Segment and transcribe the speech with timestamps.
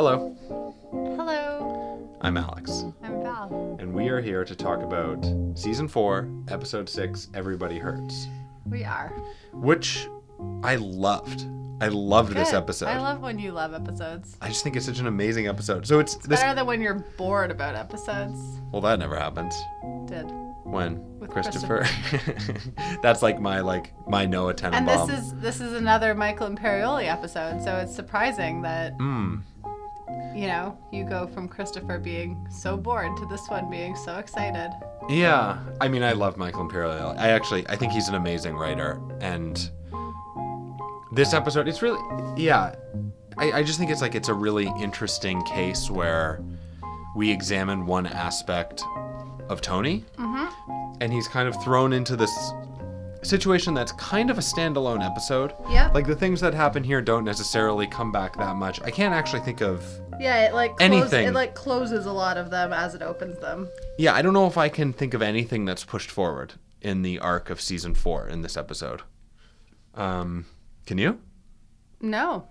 [0.00, 0.32] Hello,
[0.92, 3.76] Hello, I'm Alex, I'm Val.
[3.80, 5.26] and we are here to talk about
[5.58, 8.28] season four, episode six, Everybody Hurts,
[8.64, 9.08] We are.
[9.52, 10.06] which
[10.62, 11.48] I loved.
[11.80, 12.86] I loved this episode.
[12.86, 14.36] I love when you love episodes.
[14.40, 15.84] I just think it's such an amazing episode.
[15.84, 16.40] So it's, It's this.
[16.42, 18.38] better than when you're bored about episodes.
[18.70, 19.52] Well, that never happens.
[20.06, 20.30] Did.
[20.62, 21.84] When With Christopher.
[23.02, 27.64] That's like my like my Noah And this is this is another Michael Imperioli episode,
[27.64, 29.42] so it's surprising that Mm.
[30.38, 34.70] You know you go from Christopher being so bored to this one being so excited.
[35.08, 37.18] Yeah, I mean, I love Michael Imperioli.
[37.18, 39.68] I actually, I think he's an amazing writer, and
[41.12, 42.00] this episode, it's really,
[42.40, 42.76] yeah,
[43.36, 46.40] I, I just think it's like it's a really interesting case where
[47.16, 48.84] we examine one aspect
[49.48, 50.92] of Tony, mm-hmm.
[51.00, 52.52] and he's kind of thrown into this
[53.22, 55.52] situation that's kind of a standalone episode.
[55.70, 55.90] Yeah.
[55.92, 58.80] Like the things that happen here don't necessarily come back that much.
[58.82, 59.84] I can't actually think of
[60.20, 61.24] Yeah, it like close- Anything.
[61.26, 63.68] it it, like like, closes a lot of them as it opens them.
[63.98, 67.18] Yeah, I don't know if I can think of anything that's pushed forward in the
[67.18, 69.02] arc of season four in this episode.
[69.94, 70.46] Um,
[70.86, 71.18] can you?
[72.00, 72.46] No.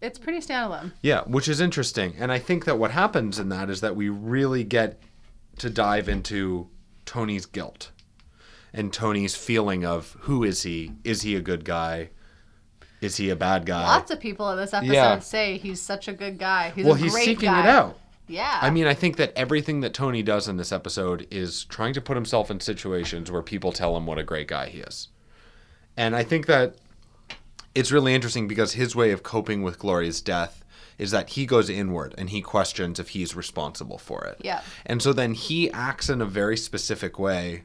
[0.00, 0.92] It's pretty standalone.
[1.02, 2.14] Yeah, which is interesting.
[2.18, 5.00] And I think that what happens in that is that we really get
[5.58, 6.68] to dive into
[7.06, 7.90] Tony's guilt
[8.76, 10.92] and Tony's feeling of who is he?
[11.02, 12.10] Is he a good guy?
[13.00, 13.82] Is he a bad guy?
[13.82, 15.18] Lots of people in this episode Yeah.
[15.18, 16.72] say he's such a good guy.
[16.74, 17.60] He's well, he's seeking guy.
[17.60, 17.98] it out.
[18.28, 18.58] Yeah.
[18.60, 22.00] I mean, I think that everything that Tony does in this episode is trying to
[22.00, 25.08] put himself in situations where people tell him what a great guy he is.
[25.96, 26.76] And I think that
[27.74, 30.64] it's really interesting because his way of coping with Gloria's death
[30.98, 34.38] is that he goes inward and he questions if he's responsible for it.
[34.42, 34.62] Yeah.
[34.86, 37.64] And so then he acts in a very specific way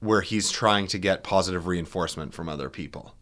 [0.00, 3.14] where he's trying to get positive reinforcement from other people.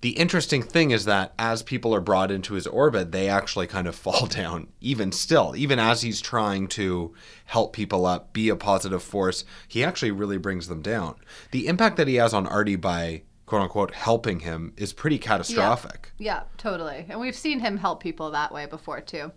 [0.00, 3.86] The interesting thing is that as people are brought into his orbit, they actually kind
[3.86, 5.54] of fall down, even still.
[5.56, 7.14] Even as he's trying to
[7.46, 11.16] help people up, be a positive force, he actually really brings them down.
[11.52, 16.12] The impact that he has on Artie by quote unquote helping him is pretty catastrophic.
[16.18, 17.06] Yeah, totally.
[17.08, 19.32] And we've seen him help people that way before too.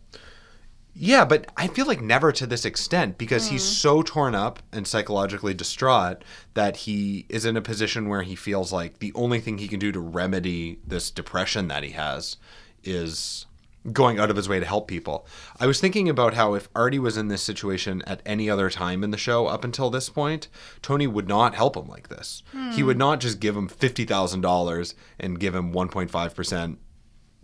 [0.99, 3.73] Yeah, but I feel like never to this extent because he's hmm.
[3.73, 6.23] so torn up and psychologically distraught
[6.55, 9.79] that he is in a position where he feels like the only thing he can
[9.79, 12.37] do to remedy this depression that he has
[12.83, 13.45] is
[13.93, 15.27] going out of his way to help people.
[15.59, 19.03] I was thinking about how if Artie was in this situation at any other time
[19.03, 20.47] in the show up until this point,
[20.81, 22.41] Tony would not help him like this.
[22.73, 23.01] He would hmm.
[23.01, 26.77] not just give him $50,000 and give him 1.5%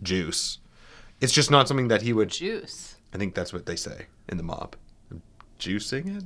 [0.02, 0.58] juice.
[1.20, 2.93] It's just not something that he would Juice.
[3.14, 4.76] I think that's what they say in the mob.
[5.58, 6.24] Juicing it.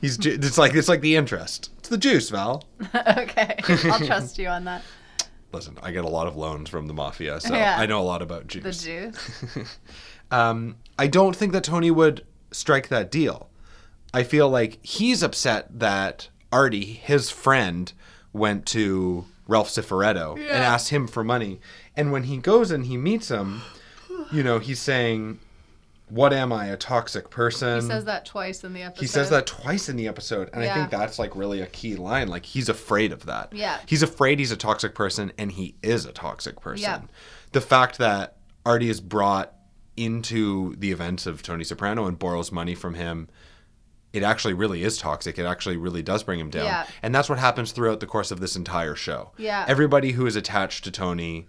[0.00, 0.16] He's.
[0.16, 1.70] Ju- it's like it's like the interest.
[1.78, 2.64] It's the juice, Val.
[2.94, 3.56] okay.
[3.68, 4.82] I'll trust you on that.
[5.52, 7.76] Listen, I get a lot of loans from the mafia, so Yeah.
[7.78, 8.82] I know a lot about juice.
[8.82, 9.78] The juice.
[10.30, 13.50] um, I don't think that Tony would strike that deal.
[14.14, 17.92] I feel like he's upset that Artie, his friend,
[18.32, 21.60] went to Ralph Cifaretto and asked him for money.
[21.96, 23.60] And when he goes and he meets him,
[24.32, 25.38] you know, he's saying,
[26.12, 29.00] "What am I, a toxic person?" He says that twice in the episode.
[29.00, 31.96] He says that twice in the episode, and I think that's like really a key
[31.96, 32.28] line.
[32.28, 33.52] Like he's afraid of that.
[33.52, 33.78] Yeah.
[33.86, 36.82] He's afraid he's a toxic person, and he is a toxic person.
[36.82, 37.00] Yeah.
[37.52, 38.36] The fact that
[38.66, 39.54] Artie is brought
[39.96, 43.28] into the events of Tony Soprano and borrows money from him,
[44.12, 45.38] it actually really is toxic.
[45.38, 46.66] It actually really does bring him down.
[46.66, 46.86] Yeah.
[47.02, 49.32] And that's what happens throughout the course of this entire show.
[49.38, 49.64] Yeah.
[49.66, 51.46] Everybody who is attached to Tony,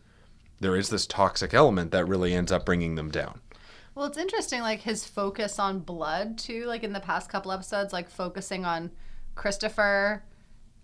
[0.61, 3.41] there is this toxic element that really ends up bringing them down.
[3.95, 6.65] Well, it's interesting, like his focus on blood too.
[6.65, 8.91] Like in the past couple episodes, like focusing on
[9.35, 10.23] Christopher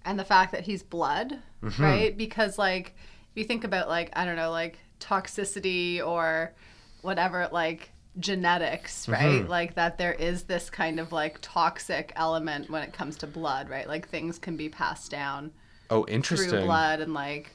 [0.06, 1.84] and the fact that he's blood, Mm-hmm.
[1.84, 2.18] right?
[2.18, 2.96] Because like
[3.32, 6.54] if you think about like I don't know, like toxicity or
[7.02, 9.42] whatever, like genetics, right?
[9.42, 9.50] Mm-hmm.
[9.50, 13.70] Like that there is this kind of like toxic element when it comes to blood,
[13.70, 13.88] right?
[13.88, 15.52] Like things can be passed down
[15.90, 16.66] Oh, through interesting.
[16.66, 17.52] blood and like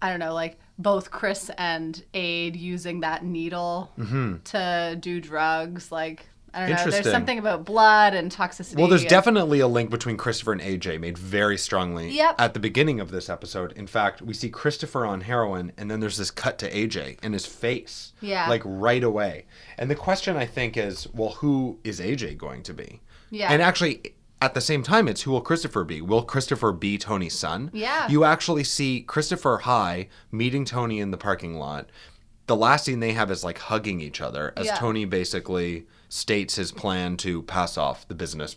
[0.00, 3.92] I don't know, like both Chris and Aid using that needle
[4.44, 5.90] to do drugs.
[5.92, 6.90] Like I don't know, Mm-hmm.
[6.90, 8.76] There's something about blood and toxicity.
[8.78, 12.36] Well, there's and- definitely a link between Christopher and AJ made very strongly Yep.
[12.38, 13.72] at the beginning of this episode.
[13.72, 17.32] In fact, we see Christopher on heroin, and then there's this cut to AJ in
[17.32, 18.12] his face.
[18.20, 18.48] Yeah.
[18.48, 19.46] Like right away.
[19.78, 23.00] And the question I think is, well, who is AJ going to be?
[23.30, 23.52] Yeah.
[23.52, 24.14] And actually,
[24.44, 26.00] at the same time, it's who will Christopher be?
[26.00, 27.70] Will Christopher be Tony's son?
[27.72, 28.08] Yeah.
[28.08, 31.88] You actually see Christopher High meeting Tony in the parking lot.
[32.46, 34.74] The last scene they have is like hugging each other as Yeah.
[34.76, 38.56] Tony basically states his plan to pass off the business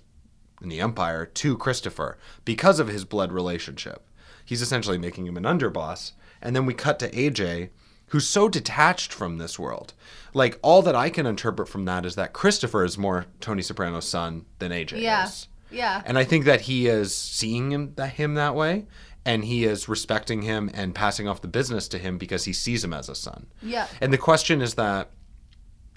[0.61, 4.05] in the Empire to Christopher because of his blood relationship.
[4.43, 6.11] He's essentially making him an underboss.
[6.41, 7.69] And then we cut to AJ,
[8.07, 9.93] who's so detached from this world.
[10.33, 14.07] Like all that I can interpret from that is that Christopher is more Tony Soprano's
[14.07, 15.25] son than AJ Yeah.
[15.25, 15.47] is.
[15.71, 16.01] Yeah.
[16.05, 18.85] And I think that he is seeing him that, him that way
[19.25, 22.83] and he is respecting him and passing off the business to him because he sees
[22.83, 23.47] him as a son.
[23.61, 23.87] Yeah.
[23.99, 25.11] And the question is that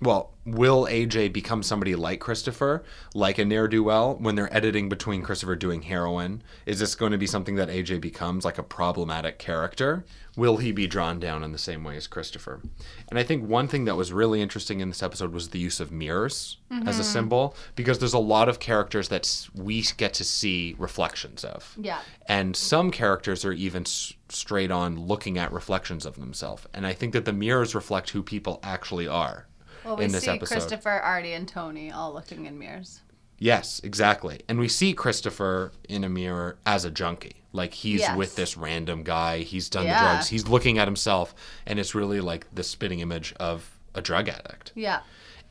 [0.02, 2.82] well, will AJ become somebody like Christopher,
[3.14, 6.42] like a ne'er do well, when they're editing between Christopher doing heroin?
[6.64, 10.04] Is this going to be something that AJ becomes like a problematic character?
[10.36, 12.62] Will he be drawn down in the same way as Christopher?
[13.10, 15.80] And I think one thing that was really interesting in this episode was the use
[15.80, 17.12] of mirrors as a mm-hmm.
[17.12, 21.76] symbol, because there's a lot of characters that we get to see reflections of.
[21.78, 22.00] Yeah.
[22.26, 26.66] And some characters are even s- straight on looking at reflections of themselves.
[26.72, 29.46] And I think that the mirrors reflect who people actually are
[29.84, 30.54] Well, we in this see episode.
[30.54, 33.00] Christopher, Artie, and Tony all looking in mirrors.
[33.38, 34.40] Yes, exactly.
[34.48, 37.36] And we see Christopher in a mirror as a junkie.
[37.52, 38.16] Like he's Yes.
[38.16, 39.38] with this random guy.
[39.38, 39.98] He's done Yeah.
[40.02, 40.28] the drugs.
[40.28, 41.34] He's looking at himself,
[41.66, 44.72] and it's really like the spitting image of a drug addict.
[44.74, 45.00] Yeah.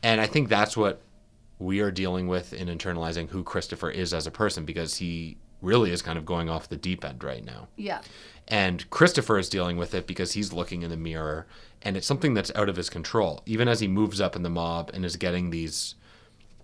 [0.04, 1.02] And I think that's what
[1.58, 5.92] we are dealing with in internalizing who Christopher is as a person because he really
[5.92, 7.68] is kind of going off the deep end right now.
[7.76, 8.02] Yeah.
[8.50, 11.46] And Christopher is dealing with it because he's looking in the mirror
[11.82, 13.42] and it's something that's out of his control.
[13.46, 15.96] Even as he moves up in the mob and is getting these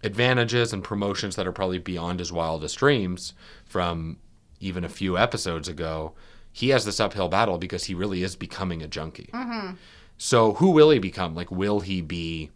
[0.03, 3.33] advantages and promotions that are probably beyond his wildest dreams
[3.65, 4.17] from
[4.59, 6.13] even a few episodes ago,
[6.51, 9.29] he has this uphill battle because he really is becoming a junkie.
[9.33, 9.75] Mm-hmm.
[10.17, 11.35] So who will he become?
[11.35, 12.49] Like, will he be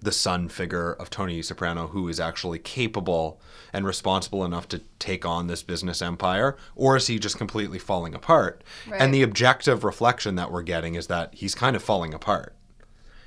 [0.00, 3.40] the son figure of Tony Soprano who is actually capable
[3.72, 6.56] and responsible enough to take on this business empire?
[6.74, 8.62] Or is he just completely falling apart?
[8.88, 9.00] Right.
[9.00, 12.54] And the objective reflection that we're getting is that he's kind of falling apart.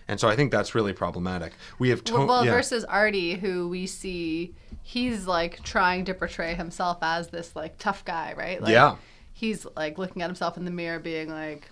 [0.07, 1.54] And so I think that's really problematic.
[1.77, 2.51] We have to- well yeah.
[2.51, 8.04] versus Artie, who we see, he's like trying to portray himself as this like tough
[8.06, 8.62] guy, right?
[8.62, 8.95] Like, Yeah.
[9.33, 11.69] He's like looking at himself in the mirror, being like,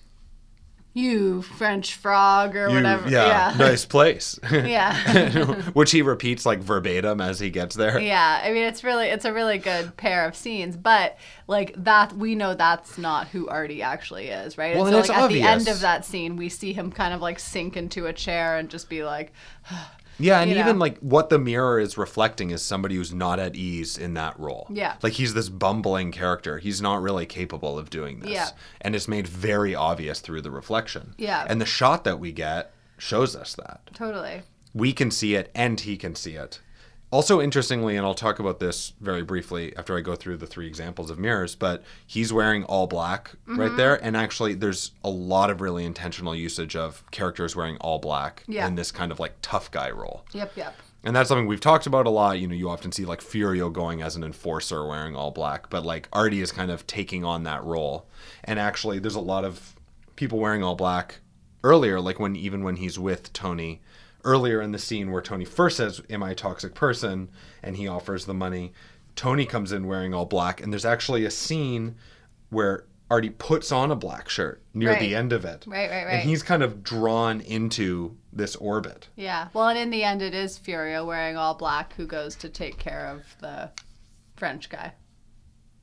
[0.97, 3.09] "You French frog" or You- whatever.
[3.09, 3.57] yeah, Yeah.
[3.57, 4.39] nice place.
[4.51, 5.53] Yeah.
[5.73, 7.99] Which he repeats like verbatim as he gets there.
[7.99, 11.17] Yeah, I mean it's really it's a really good pair of scenes, but
[11.47, 14.75] like that we know that's not who Artie actually is, right?
[14.75, 17.13] Well, and so it's like at the end of that scene, we see him kind
[17.13, 19.31] of like sink into a chair and just be like,
[20.19, 20.81] Yeah, and you even know?
[20.81, 24.67] like what the mirror is reflecting is somebody who's not at ease in that role.
[24.69, 24.95] Yeah.
[25.01, 26.57] Like he's this bumbling character.
[26.57, 28.31] He's not really capable of doing this.
[28.31, 28.49] Yeah.
[28.81, 31.13] And it's made very obvious through the reflection.
[31.17, 31.45] Yeah.
[31.47, 33.81] And the shot that we get shows us that.
[33.93, 34.41] totally.
[34.73, 36.59] We can see it and he can see it.
[37.09, 40.67] Also, interestingly, and I'll talk about this very briefly after I go through the three
[40.67, 43.77] examples of mirrors, but he's wearing all black right Mm-hmm.
[43.77, 44.03] there.
[44.03, 48.67] And actually, there's a lot of really intentional usage of characters wearing all black Yeah.
[48.67, 50.25] in this kind of like tough guy role.
[50.33, 50.75] Yep, yep.
[51.05, 52.39] And that's something we've talked about a lot.
[52.39, 55.85] You know, you often see like Furio going as an enforcer wearing all black, but
[55.85, 58.05] like Artie is kind of taking on that role.
[58.43, 59.75] And actually, there's a lot of
[60.17, 61.19] people wearing all black
[61.63, 63.81] earlier, like when even when he's with Tony,
[64.27, 67.29] earlier in the scene where Tony first says, Am I a toxic person?
[67.63, 68.73] And he offers the money.
[69.15, 71.95] Tony comes in wearing all black, and there's actually a scene
[72.49, 74.99] where Artie puts on a black shirt near Right.
[74.99, 75.63] the end of it.
[75.65, 76.13] Right, right, right.
[76.15, 79.07] And he's kind of drawn into this orbit.
[79.15, 79.47] Yeah.
[79.53, 82.77] Well, and in the end, it is Furio wearing all black who goes to take
[82.77, 83.71] care of the
[84.35, 84.91] French guy.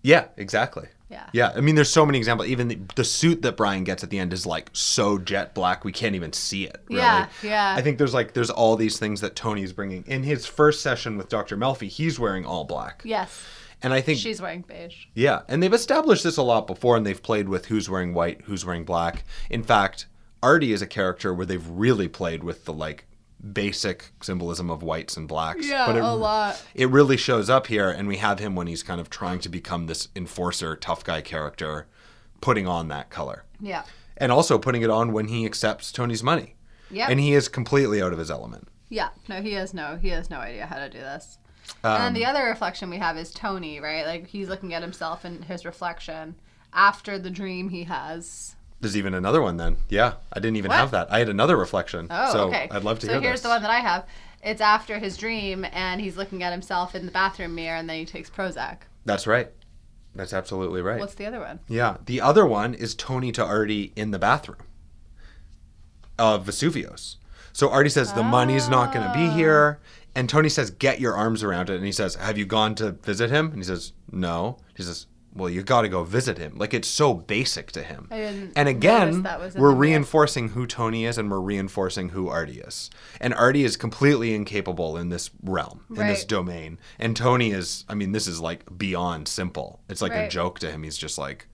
[0.03, 0.87] Yeah, exactly.
[1.11, 1.29] Yeah.
[1.33, 2.49] Yeah, I mean, there's so many examples.
[2.49, 5.85] Even the, the suit that Brian gets at the end is like so jet black
[5.85, 6.81] we can't even see it.
[6.89, 7.01] Really.
[7.03, 7.75] Yeah, yeah.
[7.77, 11.17] I think there's like there's all these things that Tony's bringing in his first session
[11.17, 11.57] with Dr.
[11.57, 11.89] Melfi.
[11.89, 13.43] He's wearing all black, Yes.
[13.83, 15.05] and I think She's wearing beige.
[15.15, 18.41] yeah, and they've established this a lot before, and they've played with who's wearing white,
[18.43, 19.25] who's wearing black.
[19.51, 20.07] In fact,
[20.43, 23.07] Artie is a character where they've really played with the like
[23.53, 25.67] basic symbolism of whites and blacks.
[25.67, 26.63] Yeah, but it, a lot.
[26.75, 29.49] It really shows up here, and we have him when he's kind of trying to
[29.49, 31.87] become this enforcer, tough guy character,
[32.41, 33.85] putting on that color, Yeah.
[34.17, 36.55] and also putting it on when he accepts Tony's money.
[36.91, 37.09] Yep.
[37.11, 38.69] And he is completely out of his element.
[38.89, 41.39] Yeah, no, he has no, he has no idea how to do this.
[41.83, 44.05] Um, and then the other reflection we have is Tony, right?
[44.07, 46.35] Like he's looking at himself and his reflection
[46.73, 48.55] after the dream he has.
[48.85, 49.79] There's even another one then.
[49.89, 50.77] Yeah, I didn't even What?
[50.77, 51.11] have that.
[51.11, 52.07] I had another reflection.
[52.11, 52.69] Oh, so okay.
[52.71, 53.43] I'd love to so hear So here's this.
[53.45, 54.05] the one that I have.
[54.43, 57.97] It's after his dream, and he's looking at himself in the bathroom mirror, and then
[57.99, 58.81] he takes Prozac.
[59.07, 59.49] That's right.
[60.15, 61.01] That's absolutely right.
[61.01, 61.61] What's the other one?
[61.67, 61.97] Yeah.
[62.05, 64.59] The other one is Tony to Artie in the bathroom
[66.19, 67.17] of Vesuvius.
[67.55, 69.35] So Artie says, The money's not going to be Ah.
[69.35, 69.81] here.
[70.15, 71.77] And Tony says, Get your arms around it.
[71.77, 73.47] And he says, Have you gone to visit him?
[73.47, 74.59] And he says, No.
[74.77, 76.57] He says, Well, you got to go visit him.
[76.57, 78.09] Like it's so basic to him.
[78.11, 79.27] And again,
[79.57, 82.89] we're reinforcing who Tony is and we're reinforcing who Artie is.
[83.21, 86.79] And Artie is completely incapable in this realm, in this domain.
[86.99, 89.81] And Tony is, I mean, this is like beyond simple.
[89.89, 90.85] It's like a joke to him.
[90.85, 91.49] He's just like,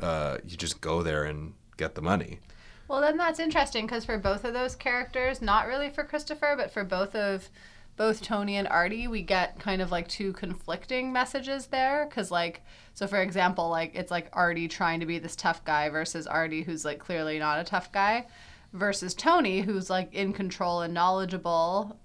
[0.00, 2.40] uh, you just go there and get the money.
[2.88, 6.72] Well, then that's interesting because for both of those characters, not really for Christopher, but
[6.72, 7.48] for both of
[7.96, 12.06] both Tony and Artie, we get kind of like two conflicting messages there.
[12.08, 12.62] Because, like,
[12.94, 16.62] so for example, like it's like Artie trying to be this tough guy versus Artie
[16.62, 18.26] who's like clearly not a tough guy,
[18.72, 21.98] versus Tony who's like in control and knowledgeable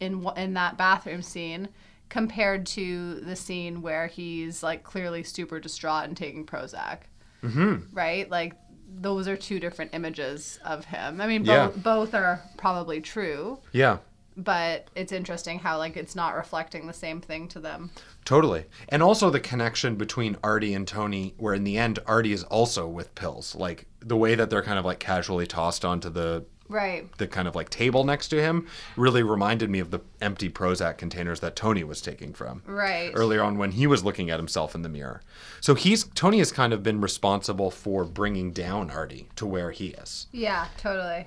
[0.00, 1.68] in in that bathroom scene
[2.08, 6.98] compared to the scene where he's like clearly super distraught and taking Prozac.
[7.44, 7.94] Mm-hmm.
[7.96, 8.28] Right?
[8.28, 8.54] Like
[8.92, 11.20] those are two different images of him.
[11.20, 11.68] I mean, Yeah.
[11.68, 13.98] both both are probably true, Yeah.
[14.44, 17.90] But it's interesting how like it's not reflecting the same thing to them.
[18.24, 18.64] Totally.
[18.88, 22.86] And also the connection between Artie and Tony, where in the end, Artie is also
[22.86, 23.54] with pills.
[23.54, 27.10] Like the way that they're kind of like casually tossed onto the Right.
[27.18, 30.98] the kind of like table next to him really reminded me of the empty Prozac
[30.98, 33.10] containers that Tony was taking from Right.
[33.12, 35.20] earlier on when he was looking at himself in the mirror.
[35.60, 39.88] So he's Tony has kind of been responsible for bringing down Artie to where he
[39.88, 40.28] is.
[40.30, 41.26] Yeah, totally.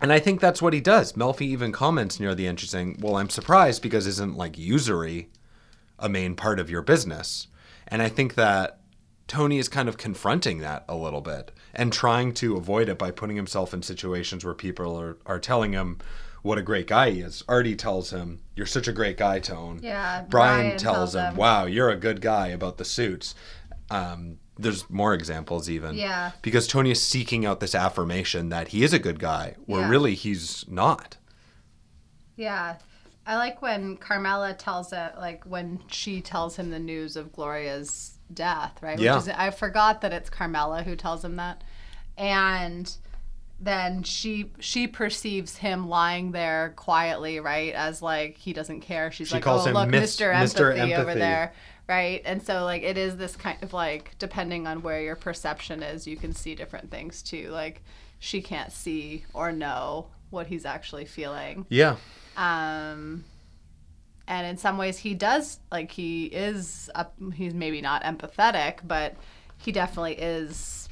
[0.00, 1.12] And I think that's what he does.
[1.12, 5.28] Melfi even comments near the end, she's saying, Well, I'm surprised because isn't like usury
[5.98, 7.48] a main part of your business?
[7.88, 8.78] And I think that
[9.26, 13.10] Tony is kind of confronting that a little bit and trying to avoid it by
[13.10, 15.98] putting himself in situations where people are, are telling him
[16.42, 17.44] what a great guy he is.
[17.48, 19.80] Artie tells him, You're such a great guy, Tone.
[19.82, 21.36] Yeah, Brian, Brian tells tells him, him.
[21.36, 23.34] Wow, you're a good guy about the suits.
[23.90, 25.94] Um, there's more examples even.
[25.96, 26.32] Yeah.
[26.42, 29.88] Because Tony is seeking out this affirmation that he is a good guy, where Yeah.
[29.88, 31.16] really he's not.
[32.36, 32.76] Yeah.
[33.26, 38.14] I like when Carmela tells it, like when she tells him the news of Gloria's
[38.32, 38.98] death, right?
[38.98, 39.16] Yeah.
[39.16, 41.62] Which is, I forgot that it's Carmela who tells him that.
[42.16, 42.92] And
[43.60, 47.74] then she she perceives him lying there quietly, right?
[47.74, 49.12] As like he doesn't care.
[49.12, 50.32] She's She like, calls oh him look, Mr.
[50.32, 50.74] Mr.
[50.74, 51.52] Empathy, over there,
[51.88, 52.22] right?
[52.24, 56.06] And so like it is this kind of like depending on where your perception is,
[56.06, 57.48] you can see different things too.
[57.50, 57.82] Like
[58.18, 61.96] she can't see or know what he's actually feeling Yeah.
[62.36, 63.24] um
[64.28, 69.16] and in some ways he does like he is up he's maybe not empathetic but
[69.56, 70.88] he definitely is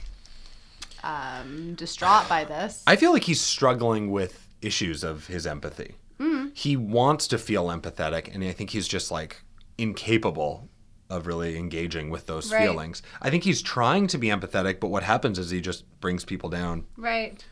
[1.04, 5.94] um distraught by this I feel like he's struggling with issues of his empathy.
[6.18, 6.48] Mm-hmm.
[6.54, 9.42] He wants to feel empathetic, and I think he's just like
[9.76, 10.68] incapable
[11.10, 12.62] of really engaging with those Right.
[12.62, 13.02] feelings.
[13.22, 16.50] I think he's trying to be empathetic, but what happens is he just brings people
[16.50, 17.44] down right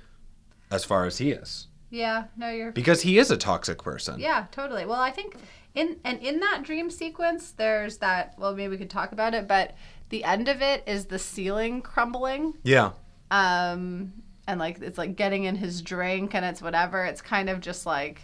[0.71, 4.19] as far as he is yeah no you're because he is a toxic person.
[4.19, 5.37] yeah totally well i think
[5.77, 9.47] in and in that dream sequence there's that well maybe we could talk about it
[9.47, 9.77] but
[10.09, 12.91] the end of it is the ceiling crumbling Yeah.
[13.31, 14.13] um
[14.49, 17.87] and like it's like getting in his drink and it's whatever it's kind of just
[17.87, 18.23] like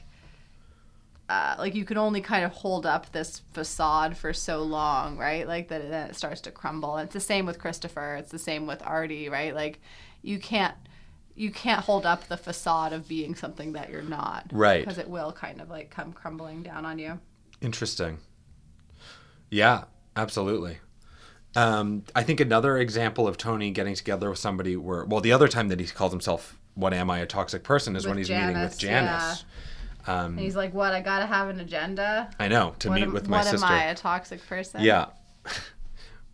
[1.28, 5.46] uh, like you can only kind of hold up this facade for so long right
[5.48, 8.38] like that then it starts to crumble and it's the same with christopher it's the
[8.38, 9.80] same with artie right like
[10.22, 10.74] you can't
[11.34, 14.84] you can't hold up the facade of being something that you're not Right.
[14.84, 17.18] because it will kind of like come crumbling down on you
[17.60, 18.18] Interesting.
[19.50, 19.84] Yeah,
[20.16, 20.78] absolutely.
[21.54, 25.46] Um, I think another example of Tony getting together with somebody where, well, the other
[25.48, 28.30] time that he called himself, What Am I, a Toxic Person, is With when he's
[28.30, 29.44] meeting with Janice.
[30.06, 33.02] Um, and he's like what i gotta have an agenda I know, to what meet
[33.04, 33.66] am, with my what sister.
[33.66, 35.06] am i a toxic person Yeah.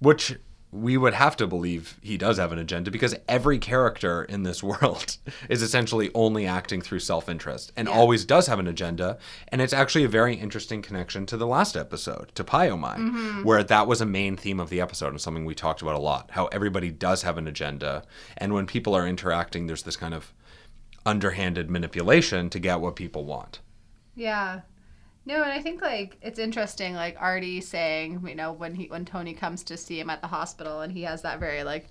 [0.01, 0.37] Which
[0.71, 4.63] we would have to believe he does have an agenda because every character in this
[4.71, 5.17] world
[5.49, 7.95] is essentially only acting through self interest and Yeah.
[7.95, 9.17] always does have an agenda.
[9.49, 13.45] And it's actually a very interesting connection to the last episode, to Pie-O-My, Mm-hmm.
[13.45, 15.99] where that was a main theme of the episode and something we talked about a
[16.01, 18.03] lot how everybody does have an agenda.
[18.37, 20.35] And when people are interacting, there's this kind of
[21.07, 23.61] underhanded manipulation to get what people want.
[24.15, 24.61] Yeah.
[25.25, 29.05] No, and I think like it's interesting, like Artie saying, you know, when he when
[29.05, 31.87] Tony comes to see him at the hospital and he has that very like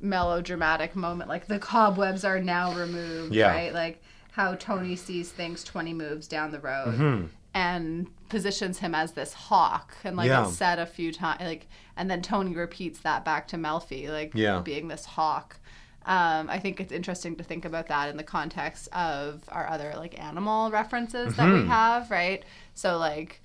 [0.00, 3.48] melodramatic moment, like the cobwebs are now removed, Yeah.
[3.50, 3.72] right?
[3.72, 4.02] Like
[4.32, 7.26] how Tony sees things twenty moves down the road Mm-hmm.
[7.54, 10.46] and positions him as this hawk and like Yeah.
[10.46, 11.66] it's said a few times like
[11.96, 14.60] and then Tony repeats that back to Melfi, like Yeah.
[14.60, 15.58] being this hawk.
[16.08, 19.92] Um, I think it's interesting to think about that in the context of our other
[19.96, 21.62] like animal references that Mm-hmm.
[21.64, 22.42] we have, right?
[22.74, 23.42] So like,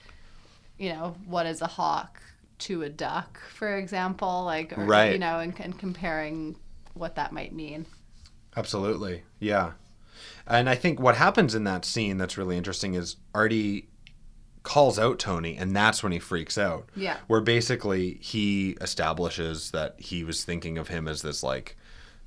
[0.77, 2.21] you know, what is a hawk
[2.59, 5.11] to a duck, for example, like, or, Right.
[5.11, 6.55] you know, and, and comparing
[6.93, 7.85] what that might mean.
[8.55, 9.23] Absolutely.
[9.39, 9.71] Yeah.
[10.47, 13.89] And I think what happens in that scene that's really interesting is Artie
[14.63, 16.87] calls out Tony and that's when he freaks out.
[16.95, 17.17] Yeah.
[17.27, 21.75] Where basically he establishes that he was thinking of him as this like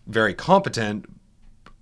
[0.07, 1.07] very competent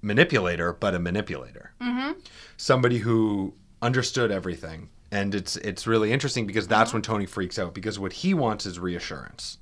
[0.02, 1.72] manipulator, but a manipulator.
[1.80, 2.12] Mm-hmm.
[2.56, 4.88] Somebody who understood everything.
[5.10, 8.66] And it's it's really interesting because that's when Tony freaks out because what he wants
[8.66, 9.58] is reassurance.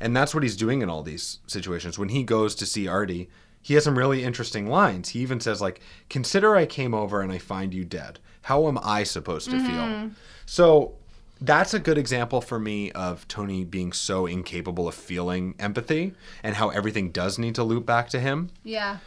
[0.00, 1.98] And that's what he's doing in all these situations.
[1.98, 3.30] When he goes to see Artie,
[3.62, 5.10] he has some really interesting lines.
[5.10, 5.80] He even says like,
[6.10, 8.18] "Consider I came over and I find you dead.
[8.42, 10.10] How am I supposed to feel?"
[10.44, 10.96] So
[11.44, 16.54] that's a good example for me of Tony being so incapable of feeling empathy and
[16.54, 18.50] how everything does need to loop back to him.
[18.62, 18.98] Yeah.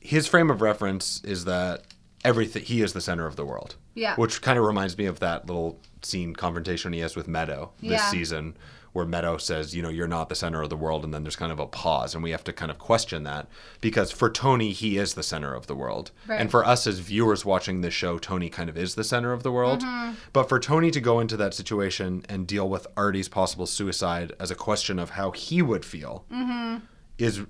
[0.00, 1.84] His frame of reference is that
[2.24, 3.76] everything he is the center of the world.
[3.94, 4.16] Yeah.
[4.16, 7.92] Which kind of reminds me of that little scene confrontation he has with Meadow this
[7.92, 8.10] Yeah.
[8.10, 8.56] season
[8.96, 11.36] where Meadow says, you know, you're not the center of the world and then there's
[11.36, 13.46] kind of a pause and we have to kind of question that
[13.80, 16.10] because for Tony he is the center of the world.
[16.26, 16.40] Right.
[16.40, 19.42] And for us as viewers watching this show, Tony kind of is the center of
[19.42, 19.82] the world.
[19.82, 20.14] Mm-hmm.
[20.32, 24.50] But for Tony to go into that situation and deal with Artie's possible suicide as
[24.50, 26.84] a question of how he would feel Mm-hmm.
[27.18, 27.42] is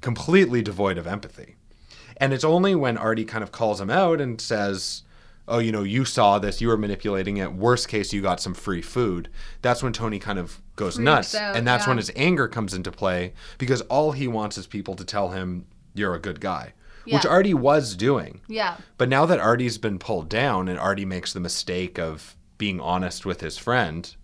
[0.00, 1.56] completely devoid of empathy.
[2.18, 5.02] And it's only when Artie kind of calls him out and says,
[5.48, 7.52] Oh, you know, you saw this, you were manipulating it.
[7.52, 9.28] Worst case, you got some free food.
[9.62, 11.34] That's when Tony kind of goes Freaks nuts.
[11.36, 14.94] out, and that's when his anger comes into play because all he wants is people
[14.96, 16.72] to tell him, You're a good guy,
[17.04, 18.40] which Artie was doing.
[18.48, 18.76] Yeah.
[18.98, 23.24] But now that Artie's been pulled down and Artie makes the mistake of being honest
[23.24, 24.14] with his friend,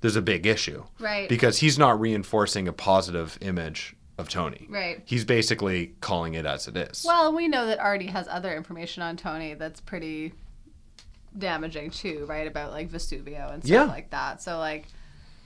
[0.00, 0.84] there's a big issue.
[0.98, 1.28] Right.
[1.28, 4.66] Because he's not reinforcing a positive image of Tony.
[4.70, 5.02] Right.
[5.04, 7.04] He's basically calling it as it is.
[7.06, 10.32] Well, we know that Artie has other information on Tony that's pretty
[11.38, 12.46] damaging too, right?
[12.46, 13.84] About like Vesuvio and stuff Yeah.
[13.84, 14.42] like that.
[14.42, 14.86] So like,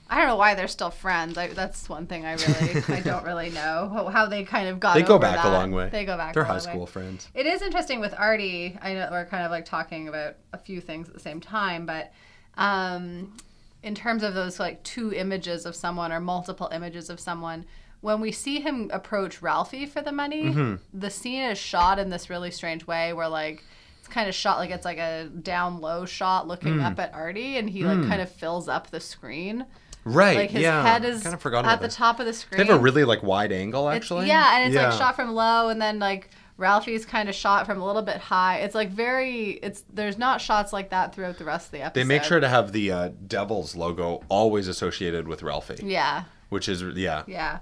[0.09, 1.37] I don't know why they're still friends.
[1.37, 4.95] I, that's one thing I really, I don't really know how, they kind of got.
[4.95, 5.87] they go back a long way.
[5.89, 6.33] They go back.
[6.33, 6.71] They're high long way.
[6.73, 7.29] school friends.
[7.33, 8.77] It is interesting with Artie.
[8.81, 11.85] I know we're kind of like talking about a few things at the same time,
[11.85, 12.11] but
[12.57, 13.35] um,
[13.83, 17.65] in terms of those like two images of someone or multiple images of someone,
[18.01, 20.75] when we see him approach Ralphie for the money, Mm-hmm.
[20.99, 23.63] the scene is shot in this really strange way where like
[24.11, 26.83] kind of shot like it's like a down low shot looking Mm.
[26.91, 29.65] up at Artie, and he like kind of fills up the screen.
[30.03, 30.35] Right.
[30.37, 30.83] Like his yeah.
[30.83, 32.57] head is kind of forgot at the top of the screen.
[32.59, 34.27] They have a really like wide angle It's- actually.
[34.27, 34.89] yeah, and it's Yeah.
[34.89, 38.17] like shot from low, and then like Ralphie's kind of shot from a little bit
[38.17, 38.57] high.
[38.59, 39.51] It's like very.
[39.63, 41.99] It's there's not shots like that throughout the rest of the episode.
[41.99, 46.67] They make sure to have the uh, Devils logo always associated with Ralphie, Yeah, which
[46.69, 47.23] is yeah.
[47.27, 47.59] yeah.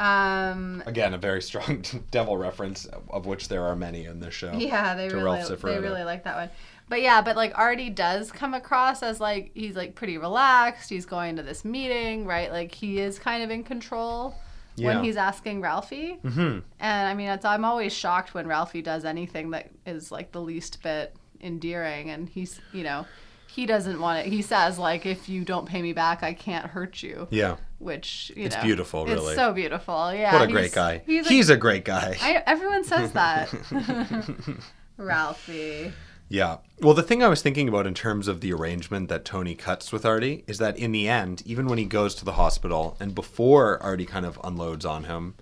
[0.00, 4.52] Um, Again, a very strong devil reference, of which there are many in this show.
[4.52, 6.50] yeah, they really they really like that one.
[6.88, 10.88] But yeah, but like Artie does come across as like he's like pretty relaxed.
[10.90, 12.50] He's going to this meeting, right?
[12.50, 14.34] Like he is kind of in control
[14.76, 14.86] Yeah.
[14.94, 16.14] when he's asking Ralphie.
[16.22, 20.32] hmm And I mean, it's, I'm always shocked when Ralphie does anything that is like
[20.32, 22.10] the least bit endearing.
[22.10, 23.06] And he's, you know,
[23.46, 24.32] he doesn't want it.
[24.32, 27.28] He says, like, if you don't pay me back, I can't hurt you.
[27.30, 27.56] Yeah.
[27.80, 28.62] Which, you It's know.
[28.62, 29.28] beautiful, really.
[29.28, 30.12] It's so beautiful.
[30.14, 30.34] Yeah.
[30.34, 31.02] What a great guy.
[31.06, 32.14] He's, He's, a, a great guy.
[32.20, 33.52] I, everyone says that.
[34.98, 35.92] Ralphie.
[36.28, 36.58] Yeah.
[36.80, 39.92] Well, the thing I was thinking about in terms of the arrangement that Tony cuts
[39.92, 43.14] with Artie is that in the end, even when he goes to the hospital and
[43.14, 45.34] before Artie kind of unloads on him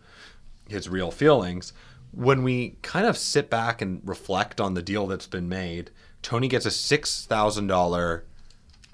[0.68, 1.72] his real feelings,
[2.12, 5.90] when we kind of sit back and reflect on the deal that's been made,
[6.22, 8.22] Tony gets a $6,000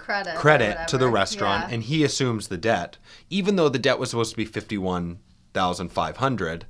[0.05, 0.35] Credit.
[0.37, 1.75] credit to the restaurant Yeah.
[1.75, 2.99] and he assumes the debt
[3.31, 6.67] even though the debt was supposed to be 51,500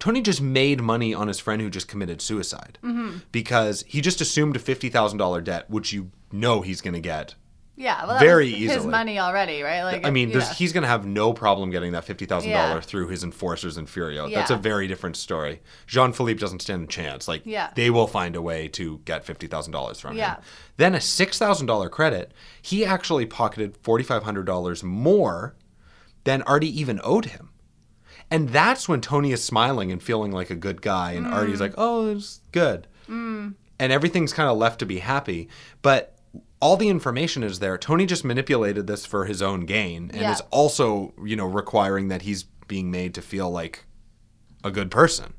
[0.00, 3.18] Tony just made money on his friend who just committed suicide Mm-hmm.
[3.32, 7.34] because he just assumed a $50,000 debt which you know he's going to get
[7.76, 8.06] Yeah.
[8.06, 9.82] Well, very was his money already, right?
[9.82, 10.52] Like, I mean, yeah.
[10.54, 14.32] he's going to have no problem getting that $50,000 through his enforcers in Furio.
[14.32, 15.60] That's a very different story.
[15.86, 17.26] Jean Philippe doesn't stand a chance.
[17.26, 17.70] Like, Yeah.
[17.74, 20.36] they will find a way to get $50,000 from Yeah.
[20.36, 20.42] him.
[20.76, 22.32] Then a $6,000 credit,
[22.62, 25.56] he actually pocketed $4,500 more
[26.24, 27.50] than Artie even owed him.
[28.30, 31.60] And that's when Tony is smiling and feeling like a good guy, and Artie's mm.
[31.60, 32.86] like, oh, it's good.
[33.08, 33.54] Mm.
[33.78, 35.48] And everything's kind of left to be happy.
[35.82, 36.13] But
[36.64, 37.76] all the information is there.
[37.76, 40.32] Tony just manipulated this for his own gain and Yeah.
[40.32, 43.84] is also, you know, requiring that he's being made to feel like
[44.64, 45.34] a good person.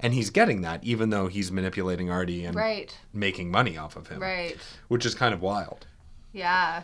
[0.00, 2.92] And he's getting that even though he's manipulating Artie and Right.
[3.12, 4.56] making money off of him, Right.
[4.88, 5.86] which is kind of wild.
[6.32, 6.82] Yeah.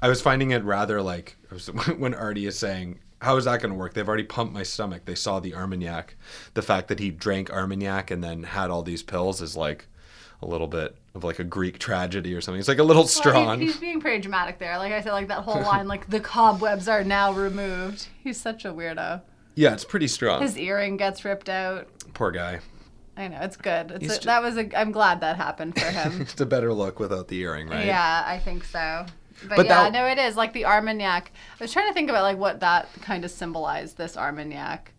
[0.00, 1.36] I was finding it rather like
[1.96, 3.94] when Artie is saying, "How is that going to work?
[3.94, 5.06] They've already pumped my stomach.
[5.06, 6.14] They saw the Armagnac.
[6.54, 9.86] The fact that he drank Armagnac and then had all these pills is like
[10.40, 12.58] a little bit of like a Greek tragedy or something.
[12.60, 13.60] It's like a little Well, strong.
[13.60, 14.78] he's, he's being pretty dramatic there.
[14.78, 18.06] Like I said, like that whole line, like the cobwebs are now removed.
[18.22, 19.22] He's such a weirdo.
[19.54, 20.42] yeah, it's pretty strong.
[20.42, 21.88] His earring gets ripped out.
[22.14, 22.60] Poor guy.
[23.16, 23.92] I know it's good.
[23.92, 24.78] It's a, ju- that was a.
[24.78, 26.20] I'm glad that happened for him.
[26.20, 27.86] It's a better look without the earring, right?
[27.86, 29.06] Yeah, I think so.
[29.48, 31.32] But, But yeah, that- no, it is like the Armagnac.
[31.58, 33.96] I was trying to think about like what that kind of symbolized.
[33.96, 34.92] This Armagnac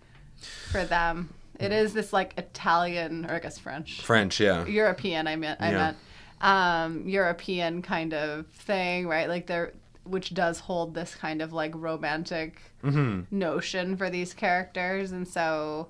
[0.72, 1.30] for them.
[1.60, 4.66] It is this like Italian or I guess French, French, yeah.
[4.66, 5.28] European.
[5.28, 5.60] I meant.
[5.62, 5.78] I Yeah.
[5.78, 5.98] meant
[6.42, 9.28] um, European kind of thing, right?
[9.30, 9.74] Like they're
[10.04, 15.90] which does hold this kind of like romantic hmm notion for these characters, and so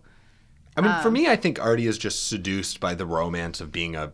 [0.76, 3.72] I mean, Um, for me, I think Artie is just seduced by the romance of
[3.72, 4.14] being a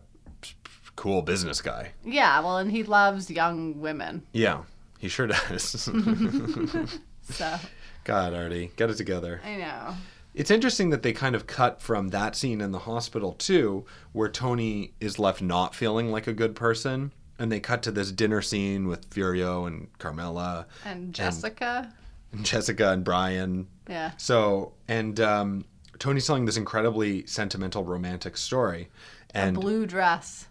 [0.96, 1.92] cool business guy.
[2.04, 4.22] Yeah, well, and he loves young women.
[4.32, 4.62] Yeah,
[4.98, 5.88] he sure does.
[7.22, 7.58] So
[8.04, 9.40] God, Artie, get it together.
[9.44, 9.94] I know.
[10.34, 14.28] It's interesting that they kind of cut from that scene in the hospital too, where
[14.28, 18.42] Tony is left not feeling like a good person, and they cut to this dinner
[18.42, 21.92] scene with Furio and Carmela And Jessica.
[22.32, 23.68] and Jessica and Brian.
[23.88, 24.10] yeah.
[24.16, 25.64] So, and um,
[26.00, 28.88] Tony's telling this incredibly sentimental, romantic story,
[29.32, 30.48] and the Blue dress.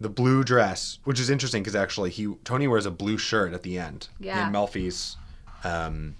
[0.00, 3.62] the blue dress, which is interesting because actually he Tony wears a blue shirt at
[3.62, 4.46] the end Yeah.
[4.46, 5.16] in Melfi's
[5.64, 6.14] um,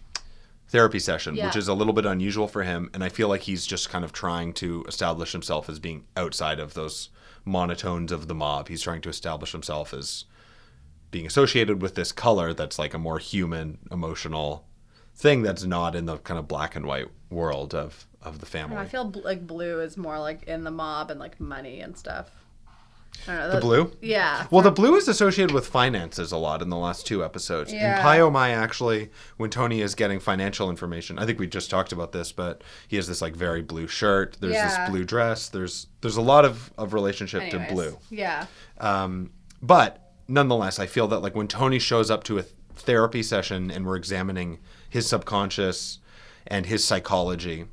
[0.68, 1.46] therapy session, Yeah.
[1.46, 4.04] which is a little bit unusual for him, and I feel like he's just kind
[4.04, 7.08] of trying to establish himself as being outside of those
[7.46, 8.68] monotones of the mob.
[8.68, 10.24] He's trying to establish himself as
[11.10, 14.66] being associated with this color that's like a more human, emotional
[15.14, 18.76] thing that's not in the kind of black and white world of of the family.
[18.76, 21.96] I feel bl- like blue is more like in the mob and like money and
[21.96, 22.30] stuff.
[23.26, 23.46] I don't know.
[23.48, 23.92] The that- blue?
[24.00, 24.46] Yeah.
[24.50, 27.72] Well, the blue is associated with finances a lot in the last two episodes.
[27.72, 27.96] Yeah.
[27.96, 32.12] In Pie-O-My, actually, when Tony is getting financial information, I think we just talked about
[32.12, 34.36] this, but he has this like very blue shirt.
[34.40, 34.68] There's Yeah.
[34.82, 35.48] this blue dress.
[35.48, 37.98] There's there's a lot of, of relationship Anyways, to blue.
[38.10, 38.46] Yeah.
[38.78, 42.44] Um, but nonetheless, I feel that like when Tony shows up to a
[42.76, 45.98] therapy session and we're examining his subconscious
[46.46, 47.66] and his psychology,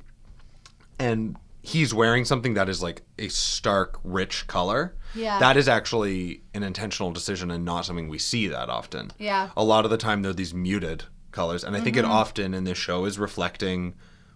[0.98, 4.94] and he's wearing something that is like a stark, rich color.
[5.16, 5.38] Yeah.
[5.38, 9.12] That is actually an intentional decision and not something we see that often.
[9.18, 9.50] Yeah.
[9.56, 11.64] A lot of the time, they're these muted colors.
[11.64, 12.12] And I think it mm-hmm.
[12.12, 13.94] often in this show is reflecting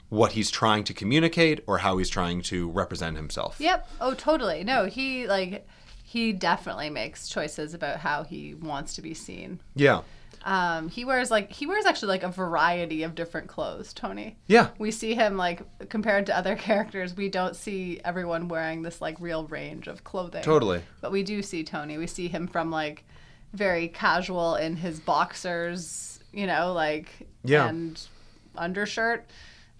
[0.08, 3.56] what he's trying to communicate or how he's trying to represent himself.
[3.58, 3.88] Yep.
[4.00, 4.64] Oh, totally.
[4.64, 5.66] No, he like
[6.02, 9.60] he definitely makes choices about how he wants to be seen.
[9.76, 10.02] Yeah.
[10.42, 13.92] Um, he wears like he wears actually like a variety of different clothes.
[13.92, 14.38] Tony.
[14.46, 14.68] Yeah.
[14.78, 19.16] We see him like compared to other characters, we don't see everyone wearing this like
[19.20, 20.42] real range of clothing.
[20.42, 20.80] Totally.
[21.02, 21.98] But we do see Tony.
[21.98, 23.04] We see him from like
[23.52, 27.08] very casual in his boxers, you know, like
[27.44, 27.68] Yeah.
[27.68, 28.00] and
[28.56, 29.26] undershirt,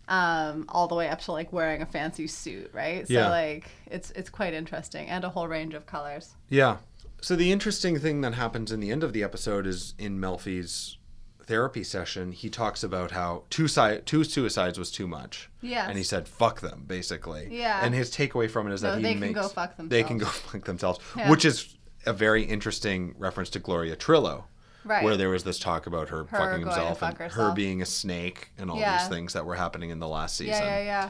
[0.09, 3.07] um, all the way up to like wearing a fancy suit, right?
[3.07, 3.31] So Yeah.
[3.31, 6.35] like it's it's quite interesting and a whole range of colors.
[6.49, 6.79] Yeah.
[7.21, 10.97] So the interesting thing that happens in the end of the episode is in Melfi's
[11.45, 15.51] therapy session, he talks about how two si- two suicides was too much.
[15.61, 15.87] Yes.
[15.89, 17.49] And he said fuck them basically.
[17.51, 17.81] Yeah.
[17.85, 19.91] And his takeaway from it is No, that he they can go fuck themselves.
[19.91, 21.29] They can go fuck themselves, Yeah.
[21.29, 24.45] which is a very interesting reference to Gloria Trillo.
[24.83, 25.05] Right.
[25.05, 27.83] Where there was this talk about her, fucking going to himself fuck and her being
[27.83, 28.97] a snake and all Yeah.
[28.99, 31.09] these things that were happening in the last season yeah, yeah, yeah.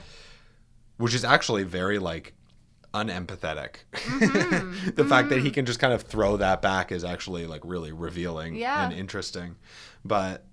[0.96, 2.34] which is actually very like
[2.94, 3.76] unempathetic.
[3.92, 4.90] Mm-hmm.
[4.96, 7.92] the fact that he can just kind of throw that back is actually like really
[7.92, 8.84] revealing Yeah.
[8.84, 9.56] and interesting.
[10.04, 10.44] But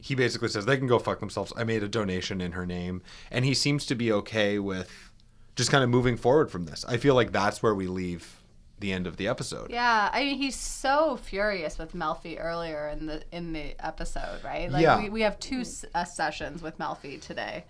[0.00, 1.52] he basically says they can go fuck themselves.
[1.56, 5.10] I made a donation in her name, and he seems to be okay with
[5.56, 6.84] just kind of moving forward from this.
[6.86, 8.40] I feel like that's where we leave
[8.80, 9.70] the end of the episode.
[9.70, 14.70] Yeah, I mean he's so furious with Melfi earlier in the in the episode, right?
[14.70, 15.00] Like Yeah.
[15.00, 17.64] we, we have two s- uh, sessions with Melfi today.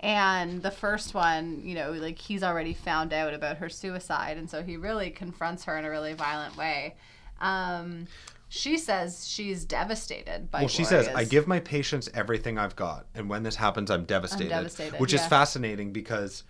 [0.00, 4.48] And the first one, you know, like he's already found out about her suicide and
[4.48, 6.96] so he really confronts her in a really violent way.
[7.40, 8.06] Um
[8.48, 13.06] she says she's devastated by Well, she says, "I give my patients everything I've got,
[13.14, 16.44] and when this happens, I'm devastated." I'm devastated, which is fascinating because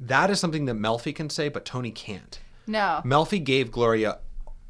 [0.00, 2.38] that is something that Melfi can say, but Tony can't.
[2.66, 3.02] No.
[3.04, 4.20] Melfi gave Gloria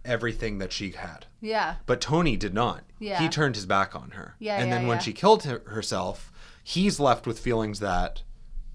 [0.05, 1.77] everything that she had, Yeah.
[1.87, 2.83] but Tony did not.
[2.99, 3.21] Yeah.
[3.21, 4.35] He turned his back on her.
[4.39, 5.03] Yeah, and yeah, then when yeah.
[5.03, 6.31] she killed her- herself,
[6.65, 8.23] he's left with feelings that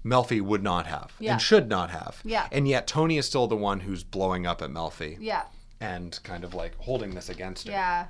[0.04, 1.32] Melfi would not have Yeah.
[1.32, 2.20] and should not have.
[2.24, 2.48] Yeah.
[2.50, 5.42] And yet Tony is still the one who's blowing up at Melfi Yeah.
[5.80, 7.72] and kind of like holding this against her.
[7.72, 8.06] Yeah.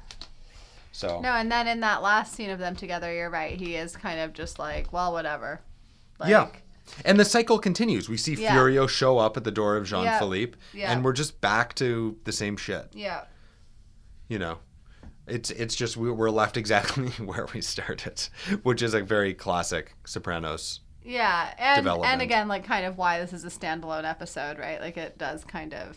[0.93, 3.59] So No, and then in that last scene of them together, you're right.
[3.59, 5.61] He is kind of just like, well, whatever.
[6.19, 6.49] Like, yeah.
[7.05, 8.09] And the cycle continues.
[8.09, 8.55] We see Yeah.
[8.55, 10.07] Furio show up at the door of Jean.
[10.19, 10.93] Philippe, Yeah.
[10.93, 12.88] and we're just back to the same shit.
[12.93, 13.23] Yeah.
[14.29, 14.59] you know
[15.31, 18.21] it's it's just we- we're left exactly where we started
[18.62, 23.33] which is a very classic sopranos Yeah, and and again, like kind of why this
[23.33, 24.81] is a standalone episode, right?
[24.81, 25.97] Like it does kind of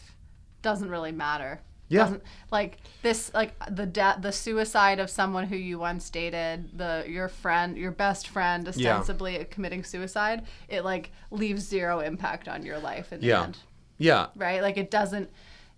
[0.61, 1.59] doesn't really matter.
[1.89, 2.05] Yeah.
[2.05, 7.03] Doesn't, like this, like the de- the suicide of someone who you once dated, the
[7.07, 10.43] your friend, your best friend, ostensibly committing suicide.
[10.69, 13.57] It like leaves zero impact on your life in the yeah end,
[13.97, 14.61] yeah right?
[14.61, 15.29] Like it doesn't,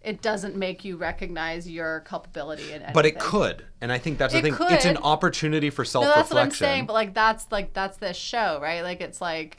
[0.05, 2.93] it doesn't make you recognize your culpability in anything.
[2.93, 6.15] but it could and i think that's the It thing it's an opportunity for self-reflection
[6.17, 6.85] No, that's what I'm saying.
[6.85, 8.81] But like that's like that's this show, right?
[8.83, 9.57] Like it's like,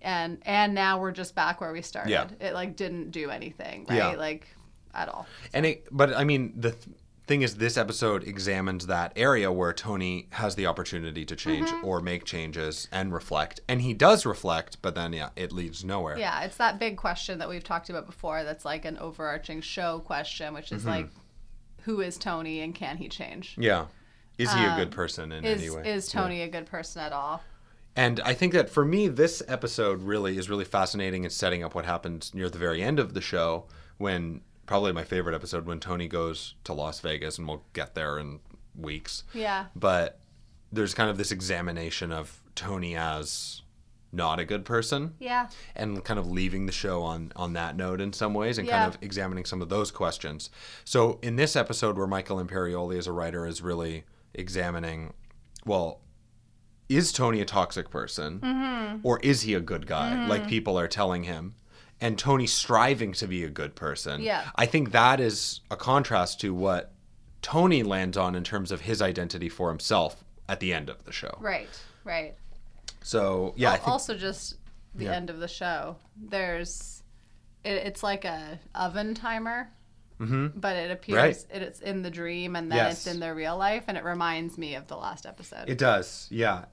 [0.00, 2.10] and and now we're just back where we started.
[2.10, 2.26] Yeah.
[2.40, 3.96] It like didn't do anything, right?
[3.96, 4.08] Yeah.
[4.16, 4.48] Like
[4.94, 5.26] at all.
[5.54, 6.76] and it but i mean the
[7.26, 11.86] thing is, this episode examines that area where Tony has the opportunity to change Mm-hmm.
[11.86, 16.18] or make changes and reflect, and he does reflect, but then yeah, it leads nowhere.
[16.18, 20.00] Yeah, it's that big question that we've talked about before that's like an overarching show
[20.00, 20.76] question, which Mm-hmm.
[20.76, 21.08] is like,
[21.82, 23.56] who is Tony and can he change?
[23.58, 23.86] Yeah.
[24.38, 25.88] Is he a good Um, person in Is, any way?
[25.88, 26.20] is Yeah.
[26.22, 27.42] Tony a good person at all?
[27.94, 31.74] And I think that for me, this episode really is really fascinating in setting up
[31.74, 33.66] what happens near the very end of the show
[33.98, 34.40] when
[34.72, 38.40] probably my favorite episode when Tony goes to Las Vegas, and we'll get there in
[38.74, 39.22] weeks.
[39.34, 39.66] Yeah.
[39.76, 40.18] But
[40.72, 43.60] there's kind of this examination of Tony as
[44.12, 45.48] not a good person Yeah.
[45.76, 48.78] and kind of leaving the show on on that note in some ways and Yeah.
[48.84, 50.48] kind of examining some of those questions.
[50.84, 55.12] So in this episode where Michael Imperioli as a writer is really examining
[55.66, 56.00] well
[56.88, 59.00] is Tony a toxic person Mm-hmm.
[59.06, 61.54] or is he a good guy like people are telling him
[62.02, 64.20] and Tony striving to be a good person.
[64.20, 64.44] Yeah.
[64.56, 66.92] I think that is a contrast to what
[67.40, 71.12] Tony lands on in terms of his identity for himself at the end of the
[71.12, 71.36] show.
[71.40, 71.68] Right.
[72.04, 72.34] Right.
[73.02, 74.56] So, yeah, I think also just
[74.94, 75.12] the Yeah.
[75.12, 75.96] end of the show.
[76.16, 77.02] There's,
[77.64, 79.70] it, it's like a oven timer.
[80.20, 80.52] Mhm.
[80.60, 81.36] But it appears Right.
[81.52, 82.92] it, it's in the dream and then Yes.
[83.06, 85.68] it's in their real life, and it reminds me of the last episode.
[85.68, 86.28] it does.
[86.30, 86.66] Yeah.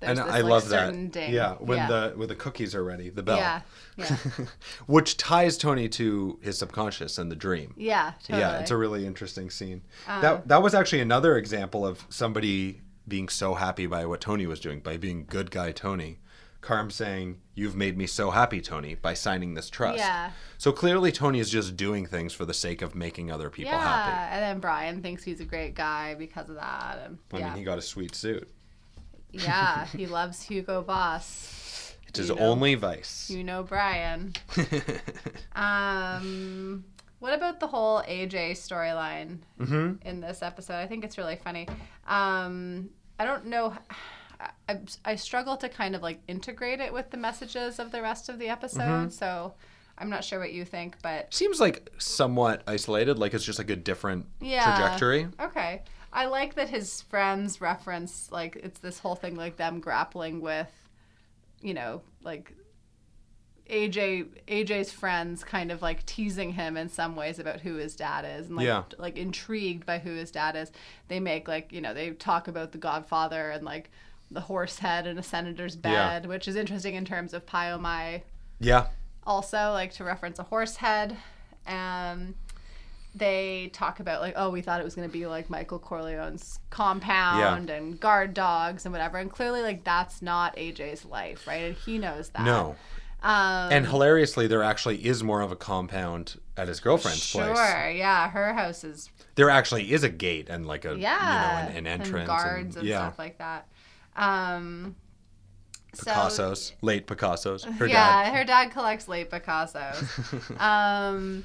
[0.00, 1.10] There's and this, I like, love that.
[1.12, 1.32] ding.
[1.32, 1.86] Yeah, when Yeah.
[1.86, 3.38] the when the cookies are ready, the bell.
[3.38, 3.60] Yeah,
[3.96, 4.16] yeah.
[4.86, 7.72] Which ties Tony to his subconscious and the dream.
[7.76, 8.40] yeah, totally.
[8.40, 9.82] Yeah, it's a really interesting scene.
[10.06, 14.46] Um, that that was actually another example of somebody being so happy by what Tony
[14.46, 16.18] was doing, by being good guy Tony.
[16.62, 20.32] Carm saying, "You've made me so happy, Tony, by signing this trust." Yeah.
[20.58, 23.80] So clearly, Tony is just doing things for the sake of making other people yeah,
[23.80, 24.10] happy.
[24.10, 27.02] Yeah, and then Brian thinks he's a great guy because of that.
[27.04, 28.50] And, I yeah, mean, he got a sweet suit.
[29.32, 31.94] Yeah, he loves Hugo Boss.
[32.08, 32.42] It's his You know.
[32.42, 33.28] only vice.
[33.30, 34.32] You know Brian.
[35.54, 36.84] Um,
[37.18, 40.06] what about the whole AJ storyline mm-hmm.
[40.06, 40.74] in this episode?
[40.74, 41.66] I think it's really funny.
[42.06, 43.74] Um, I don't know.
[44.68, 48.28] I, I struggle to kind of like integrate it with the messages of the rest
[48.28, 48.82] of the episode.
[48.82, 49.08] Mm-hmm.
[49.08, 49.54] So
[49.98, 53.70] I'm not sure what you think, but Seems like somewhat isolated, like it's just like
[53.70, 54.76] a different Yeah.
[54.76, 55.28] trajectory.
[55.40, 55.82] okay.
[56.16, 60.72] I like that his friends reference like it's this whole thing like them grappling with,
[61.60, 62.52] you know, like
[63.68, 68.24] AJ AJ's friends kind of like teasing him in some ways about who his dad
[68.24, 68.84] is and like Yeah.
[68.96, 70.72] like intrigued by who his dad is.
[71.08, 73.90] They make like, you know, they talk about the Godfather and like
[74.30, 76.20] the horse head in a senator's Yeah.
[76.20, 78.22] bed, which is interesting in terms of Pie-O-My
[78.58, 78.86] Yeah.
[79.26, 81.16] also like to reference a horse head.
[81.66, 82.36] Um,
[83.16, 86.60] they talk about like, oh, we thought it was going to be like Michael Corleone's
[86.70, 91.62] compound and guard dogs and whatever, and clearly like that's not AJ's life, right?
[91.62, 92.42] And he knows that.
[92.42, 92.76] No.
[93.22, 97.56] Um, And hilariously, there actually is more of a compound at his girlfriend's sure, place.
[97.56, 101.64] Sure, yeah, her house is There actually is a gate and like a yeah, you
[101.64, 102.98] know an, an entrance and guards and, yeah.
[102.98, 103.66] stuff like that.
[104.14, 104.94] Um,
[105.94, 107.64] so- Picasso's, late Picasso's.
[107.64, 108.34] Her yeah, dad.
[108.34, 110.60] her dad collects late Picassos.
[110.60, 111.42] um,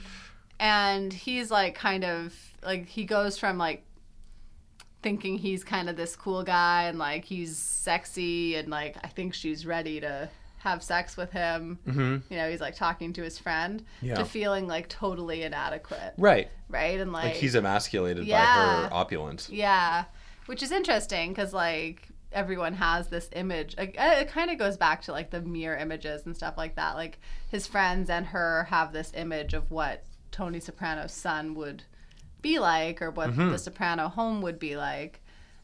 [0.62, 3.84] and he's like kind of like he goes from like
[5.02, 9.34] thinking he's kind of this cool guy and like he's sexy and like I think
[9.34, 11.80] she's ready to have sex with him.
[11.86, 14.14] hmm You know, he's like talking to his friend Yeah.
[14.16, 16.50] to feeling like totally inadequate, Right.
[16.70, 17.00] right?
[17.00, 18.46] And like, Like he's emasculated Yeah.
[18.46, 19.50] by her opulence.
[19.50, 20.04] yeah,
[20.46, 23.76] which is interesting because like everyone has this image.
[23.78, 26.76] Like, uh, it kind of goes back to like the mirror images and stuff like
[26.76, 26.94] that.
[26.96, 27.18] Like
[27.50, 31.84] his friends and her have this image of what Tony Soprano's son would
[32.42, 33.52] be like, or what Mhm.
[33.52, 35.22] the Soprano home would be like,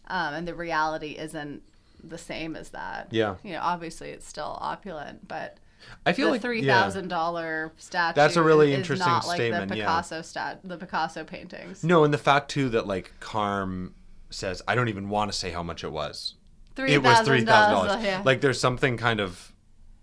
[0.08, 1.63] um, and the reality isn't
[2.03, 3.08] the same as that.
[3.12, 3.36] Yeah.
[3.43, 5.58] You know, obviously it's still opulent, but
[6.06, 6.82] I feel the like three yeah.
[6.82, 8.15] thousand dollar statue.
[8.15, 9.84] That's a really interesting not like statement, The yeah.
[9.86, 11.84] Picasso stat, the Picasso paintings.
[11.84, 13.93] No, and the fact too that like Carm
[14.30, 16.36] says, I don't even want to say how much it was.
[16.75, 18.25] Three it was three thousand dollars.
[18.25, 19.53] Like there's something kind of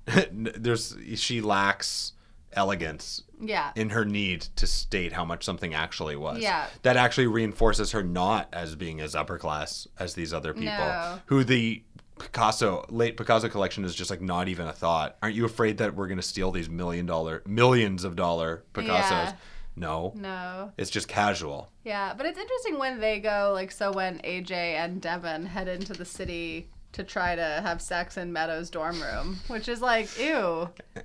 [0.32, 2.12] there's she lacks
[2.56, 3.72] elegance yeah.
[3.76, 6.38] in her need to state how much something actually was.
[6.40, 6.66] Yeah.
[6.82, 11.20] That actually reinforces her not as being as upper class as these other people No.
[11.26, 11.82] who the
[12.18, 15.16] Picasso late Picasso collection is just like not even a thought.
[15.22, 19.10] Aren't you afraid that we're going to steal these million dollar millions of dollar Picassos?
[19.10, 19.32] Yeah.
[19.76, 20.12] No.
[20.14, 20.72] No.
[20.76, 21.70] It's just casual.
[21.82, 25.92] Yeah, but it's interesting when they go like so when AJ and Devin head into
[25.92, 30.70] the city to try to have sex in Meadows' dorm room, which is like ew.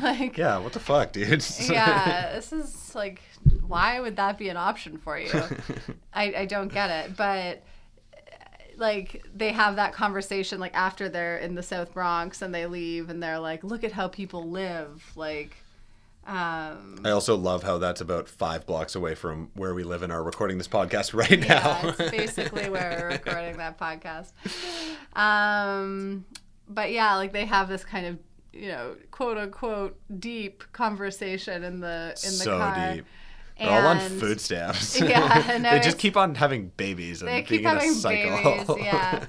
[0.00, 1.44] like yeah, what the fuck, dude?
[1.68, 3.20] yeah, this is like
[3.66, 5.30] why would that be an option for you?
[6.12, 7.62] I, I don't get it, but
[8.76, 13.10] like they have that conversation like after they're in the South Bronx and they leave
[13.10, 15.56] and they're like, look at how people live, like
[16.26, 20.12] Um, I also love how that's about five blocks away from where we live and
[20.12, 21.94] are recording this podcast right yeah, now.
[21.98, 24.32] it's basically where we're recording that podcast.
[25.18, 26.24] Um,
[26.68, 28.18] but yeah, like they have this kind of
[28.52, 32.94] you know quote unquote deep conversation in the in the so car.
[32.94, 33.06] deep.
[33.58, 34.98] They're all on food stamps.
[35.00, 38.76] Yeah, know, they just keep on having babies and being in a cycle.
[38.76, 39.26] babies, yeah.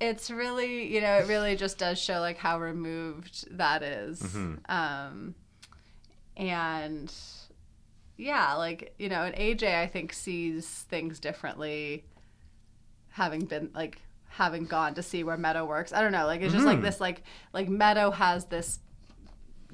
[0.00, 4.20] It's really, you know, it really just does show like how removed that is.
[4.20, 4.54] Mm-hmm.
[4.70, 5.34] Um,
[6.40, 7.12] and
[8.16, 12.04] yeah, like you know, and AJ I think sees things differently,
[13.10, 13.98] having been like
[14.28, 15.92] having gone to see where Meadow works.
[15.92, 16.82] I don't know, like it's just like mm.
[16.82, 17.22] this, like
[17.52, 18.80] like Meadow has this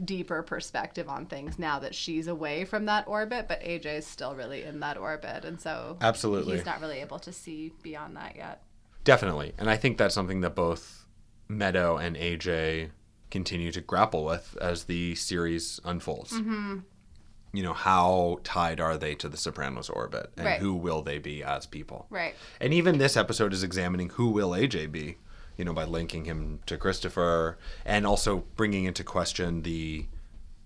[0.04, 4.34] deeper perspective on things now that she's away from that orbit, but AJ is still
[4.34, 6.56] really in that orbit, and so Absolutely.
[6.56, 8.62] he's not really able to see beyond that yet.
[9.04, 9.52] Definitely.
[9.56, 11.06] And I think that's something that both
[11.48, 12.90] Meadow and AJ
[13.30, 16.32] continue to grapple with as the series unfolds.
[16.32, 16.78] Mm-hmm.
[17.52, 20.30] You know, how tied are they to the Sopranos orbit?
[20.36, 20.60] And Right.
[20.60, 22.06] who will they be as people?
[22.10, 22.34] Right.
[22.60, 25.16] And even this episode is examining who will AJ be,
[25.56, 30.06] you know, by linking him to Christopher and also bringing into question the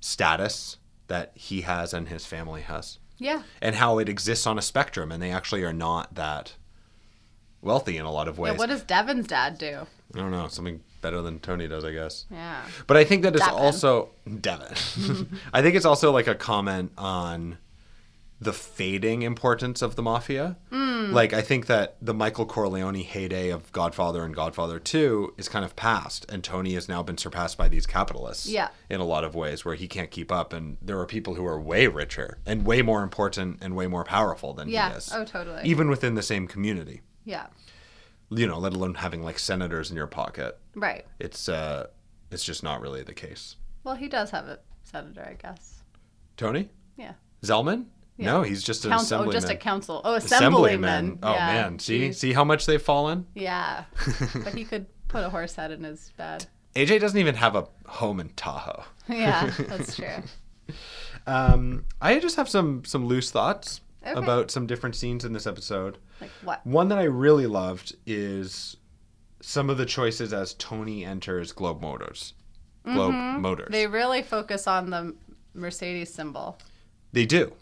[0.01, 3.43] status that he has and his family has Yeah.
[3.63, 6.55] and how it exists on a spectrum and they actually are not that
[7.63, 8.53] wealthy in a lot of ways.
[8.55, 9.87] Yeah, what does Devin's dad do?
[10.15, 12.27] I don't know, something better than Tony does, I guess.
[12.31, 12.63] Yeah.
[12.87, 13.61] But I think that it's Devin.
[13.61, 14.11] also
[14.41, 15.39] Devin.
[15.53, 17.59] I think it's also like a comment on
[18.43, 20.57] the fading importance of the mafia.
[20.71, 21.13] Hmm.
[21.13, 25.63] Like I think that the Michael Corleone heyday of Godfather and Godfather 2 is kind
[25.63, 28.69] of past and Tony has now been surpassed by these capitalists Yeah.
[28.89, 31.45] in a lot of ways where he can't keep up and there are people who
[31.45, 34.91] are way richer and way more important and way more powerful than Yeah.
[34.91, 35.13] he is.
[35.13, 35.63] Oh, totally.
[35.65, 37.03] Even within the same community.
[37.25, 37.47] yeah.
[38.31, 40.59] You know, let alone having like senators in your pocket.
[40.75, 41.05] Right.
[41.19, 41.89] It's uh
[42.31, 43.57] it's just not really the case.
[43.85, 45.83] Well, he does have a senator, I guess.
[46.37, 46.71] Tony?
[46.97, 47.15] Yeah.
[47.43, 47.87] Zellman?
[48.17, 48.27] Yeah.
[48.33, 49.23] No, he's just an Council.
[49.23, 50.01] Oh, just a council.
[50.05, 51.19] Oh, assemblyman.
[51.23, 51.47] Oh yeah.
[51.47, 52.15] man, see Jeez.
[52.17, 53.27] see how much they've fallen.
[53.35, 53.85] Yeah.
[54.45, 56.47] but he could put a horse head in his bed.
[56.77, 58.85] AJ doesn't even have a home in Tahoe.
[59.09, 60.23] Yeah, that's true.
[61.27, 64.19] Um, I just have some some loose thoughts Okay.
[64.19, 65.99] about some different scenes in this episode.
[66.21, 66.67] Like what?
[66.67, 68.77] One that I really loved is
[69.41, 72.35] some of the choices as Tony enters Globe Motors.
[72.85, 73.67] Globe Motors.
[73.67, 73.73] Mm-hmm.
[73.73, 75.15] They really focus on the
[75.55, 76.59] Mercedes symbol.
[77.13, 77.53] They do.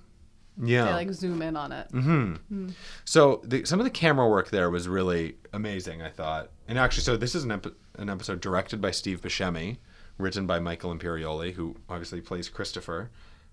[0.60, 0.86] Yeah.
[0.86, 1.90] They like zoom in on it.
[1.92, 2.68] Mm-hmm.
[3.04, 6.50] So the, some of the camera work there was really amazing, I thought.
[6.66, 9.78] And actually, so this is an, epi- an episode directed by Steve Buscemi,
[10.18, 13.10] written by Michael Imperioli, who obviously plays Christopher.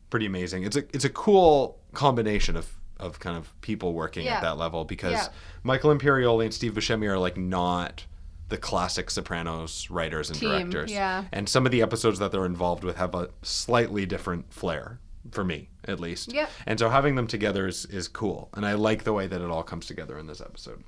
[0.09, 0.63] Pretty amazing.
[0.63, 4.35] It's a it's a cool combination of of kind of people working Yeah.
[4.37, 5.27] at that level because Yeah.
[5.63, 8.05] Michael Imperioli and Steve Buscemi are like not
[8.49, 10.91] the classic Sopranos writers and Team, directors.
[10.91, 11.25] yeah.
[11.31, 14.99] And some of the episodes that they're involved with have a slightly different flair
[15.31, 16.31] for me, at least.
[16.31, 16.49] Yep.
[16.67, 18.49] And so having them together is, is cool.
[18.53, 20.83] And I like the way that it all comes together in this episode.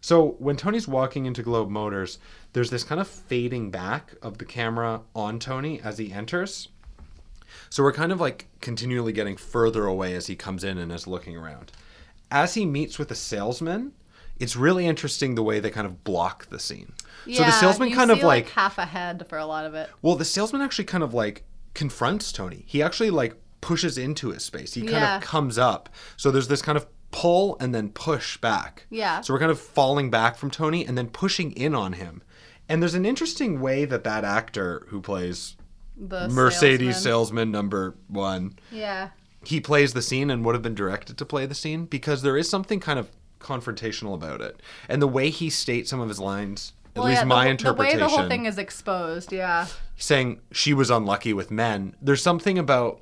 [0.00, 2.18] So when Tony's walking into Globe Motors,
[2.52, 6.68] there's this kind of fading back of the camera on Tony as he enters.
[7.70, 11.06] So we're kind of like continually getting further away as he comes in and is
[11.06, 11.72] looking around.
[12.30, 13.92] As he meets with the salesman,
[14.38, 16.92] it's really interesting the way they kind of block the scene.
[17.26, 19.90] so the salesman kind of see, like half ahead for a lot of it.
[20.02, 22.64] well, the salesman actually kind of like confronts Tony.
[22.66, 24.74] He actually like pushes into his space.
[24.74, 25.16] He kind Yeah.
[25.16, 25.88] of comes up.
[26.16, 28.86] So there's this kind of pull and then push back.
[28.90, 29.20] Yeah.
[29.22, 32.22] So we're kind of falling back from Tony and then pushing in on him.
[32.68, 35.56] And there's an interesting way that that actor who plays
[35.98, 37.02] The Mercedes salesman.
[37.02, 39.10] salesman number 1 Yeah.
[39.44, 42.36] he plays the scene and would have been directed to play the scene because there
[42.36, 44.60] is something kind of confrontational about it.
[44.88, 47.50] And the way he states some of his lines, at Well, least yeah, my the,
[47.50, 49.66] interpretation The way the whole thing is exposed, yeah.
[49.96, 51.94] saying she was unlucky with men.
[52.02, 53.00] There's something about,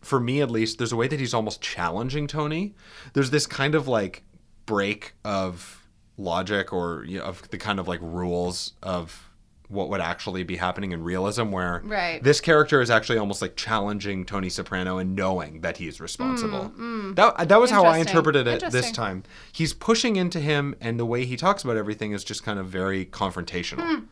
[0.00, 2.74] for me at least, there's a way that he's almost challenging Tony.
[3.12, 4.24] There's this kind of like
[4.66, 9.29] break of logic or you know, of the kind of like rules of
[9.70, 12.22] what would actually be happening in realism where Right.
[12.22, 16.72] this character is actually almost like challenging Tony Soprano and knowing that he's responsible.
[17.14, 19.22] That, that was how I Mm, interpreted it this time.
[19.52, 22.66] He's pushing into him and the way he talks about everything is just kind of
[22.66, 24.04] very confrontational Hmm.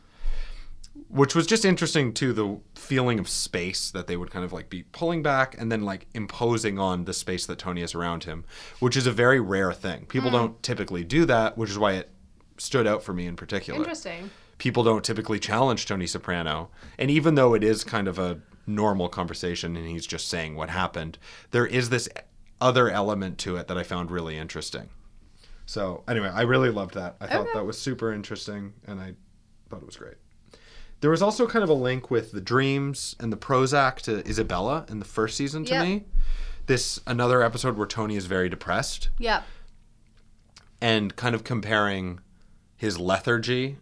[1.09, 4.69] which was just interesting too the feeling of space that they would kind of like
[4.69, 8.43] be pulling back and then like imposing on the space that tony is around him
[8.79, 10.05] which is a very rare thing Hmm.
[10.07, 12.09] people don't typically do that which is why it
[12.57, 14.29] stood out for me in particular Interesting.
[14.59, 19.09] People don't typically challenge tony soprano and even though it is kind of a normal
[19.09, 21.17] conversation and he's just saying what happened
[21.51, 22.07] there is this
[22.61, 24.89] other element to it that i found really interesting
[25.65, 27.53] so anyway i really loved that i thought Okay.
[27.55, 29.13] that was super interesting and i
[29.69, 30.15] thought it was great
[31.01, 34.85] There was also kind of a link with the dreams and the Prozac to Isabella
[34.89, 35.85] in the first season to Yep.
[35.87, 36.03] me.
[36.65, 39.43] This another episode where Tony is very depressed Yep.
[40.81, 42.19] and kind of comparing
[42.75, 43.77] his lethargy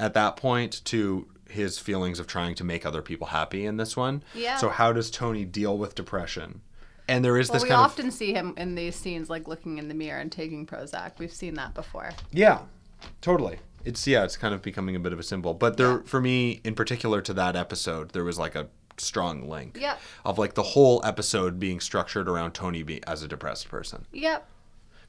[0.00, 3.96] at that point to his feelings of trying to make other people happy in this
[3.96, 4.22] one.
[4.34, 4.56] Yeah.
[4.56, 6.60] So how does Tony deal with depression?
[7.08, 9.88] And there is Well, this we often see him in these scenes, like looking in
[9.88, 11.12] the mirror and taking Prozac.
[11.18, 12.10] We've seen that before.
[12.30, 12.60] yeah,
[13.20, 13.58] totally.
[13.84, 15.54] It's yeah, it's kind of becoming a bit of a symbol.
[15.54, 16.02] But there, Yeah.
[16.04, 19.98] for me, in particular to that episode, there was like a strong link Yep.
[20.26, 24.46] of like the whole episode being structured around Tony be, as a depressed person Yep.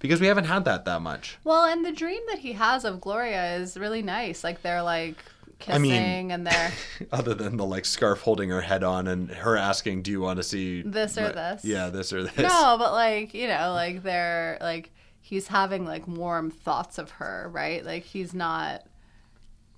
[0.02, 1.38] Because we haven't had that that much.
[1.44, 4.44] Well, and the dream that he has of Gloria is really nice.
[4.44, 5.16] Like they're like
[5.60, 6.72] kissing I mean- and they're
[7.12, 10.38] Other than the like scarf holding her head on and her asking, "Do you want
[10.38, 11.64] to see This or my-" this?
[11.66, 12.36] Yeah, this or this.
[12.38, 14.92] no, but like you know, like they're like
[15.22, 17.86] he's having like warm thoughts of her, right?
[17.86, 18.84] Like he's not.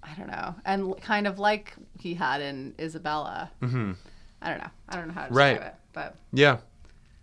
[0.05, 3.49] I don't know, and kind of like he had in Isabella.
[3.61, 3.93] Mm-hmm.
[4.41, 4.69] I don't know.
[4.89, 5.67] I don't know how to describe Right.
[5.67, 6.57] it, but Yeah.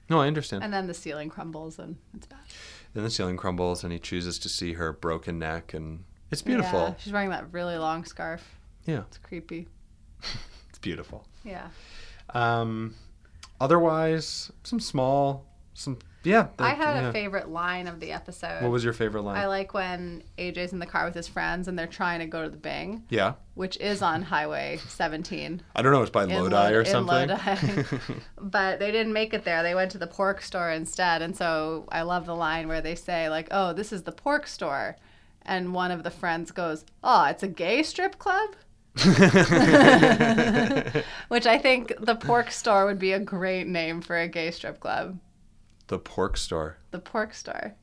[0.09, 0.65] No, I understand.
[0.65, 2.39] and then the ceiling crumbles and it's bad.
[2.95, 6.81] Then the ceiling crumbles and he chooses to see her broken neck and it's beautiful.
[6.81, 8.57] Yeah, she's wearing that really long scarf.
[8.87, 9.69] Yeah, It's creepy.
[10.69, 11.27] it's beautiful.
[11.45, 11.69] Yeah.
[12.35, 12.95] Um,
[13.61, 16.49] otherwise, some small, some yeah.
[16.59, 17.09] I had yeah.
[17.09, 18.63] a favorite line of the episode.
[18.63, 19.39] What was your favorite line?
[19.39, 22.43] I like when AJ's in the car with his friends and they're trying to go
[22.43, 26.03] to the Bing, yeah, which is on Highway 17 I don't know.
[26.03, 27.07] It's by Lodi or in.
[27.07, 27.35] Lodi.
[28.39, 29.63] but they didn't make it there.
[29.63, 31.23] They went to the pork store instead.
[31.23, 34.47] And so I love the line where they say like, "Oh, this is the pork
[34.47, 34.97] store,"
[35.43, 38.51] and one of the friends goes, "Oh, it's a gay strip club."
[41.29, 44.81] Which I think the pork store would be a great name for a gay strip
[44.81, 45.19] club.
[45.91, 46.79] The pork store.
[46.93, 47.75] The pork store.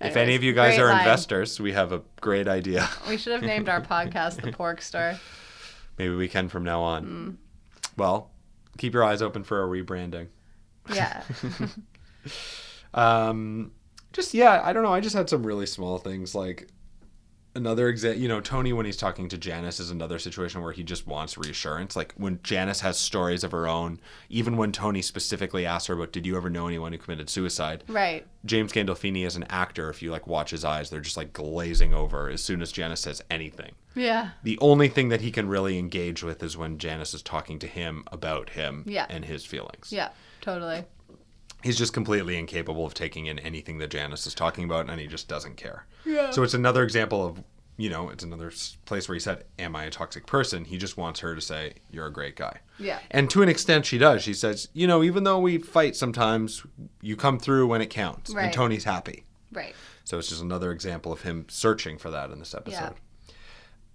[0.00, 1.00] if Anyways, any of you guys are line.
[1.00, 2.88] investors, we have a great idea.
[3.08, 5.20] We should have named our podcast The Pork Store.
[5.98, 7.04] Maybe we can from now on.
[7.04, 7.36] Mm.
[7.98, 8.30] Well,
[8.78, 10.28] keep your eyes open for a rebranding.
[10.92, 11.22] Yeah.
[12.94, 13.72] Um,
[14.14, 14.92] just yeah, I don't know.
[14.94, 16.68] I just had some really small things like
[17.56, 18.20] another example.
[18.20, 21.36] You know, Tony when he's talking to Janice is another situation where he just wants
[21.38, 21.96] reassurance.
[21.96, 23.98] Like when Janice has stories of her own,
[24.28, 27.82] even when Tony specifically asks her about, "Did you ever know anyone who committed suicide?"
[27.88, 28.26] right.
[28.44, 31.92] James Gandolfini as an actor, if you like watch his eyes, they're just like glazing
[31.92, 33.72] over as soon as Janice says anything.
[33.96, 34.30] Yeah.
[34.44, 37.66] The only thing that he can really engage with is when Janice is talking to
[37.66, 39.06] him about him Yeah.
[39.08, 39.90] and his feelings.
[39.90, 40.10] Yeah.
[40.42, 40.84] Totally.
[41.66, 45.06] He's just completely incapable of taking in anything that Janice is talking about, and he
[45.06, 45.84] just doesn't care.
[46.04, 46.30] Yeah.
[46.30, 47.42] So it's another example of,
[47.76, 48.52] you know, it's another
[48.84, 51.74] place where he said, "Am I a toxic person?" He just wants her to say,
[51.90, 53.00] "You're a great guy." Yeah.
[53.10, 54.22] And to an extent, she does.
[54.22, 56.64] She says, "You know, even though we fight sometimes,
[57.02, 58.44] you come through when it counts." Right.
[58.44, 59.24] And Tony's happy.
[59.52, 59.74] Right.
[60.04, 62.94] So it's just another example of him searching for that in this episode.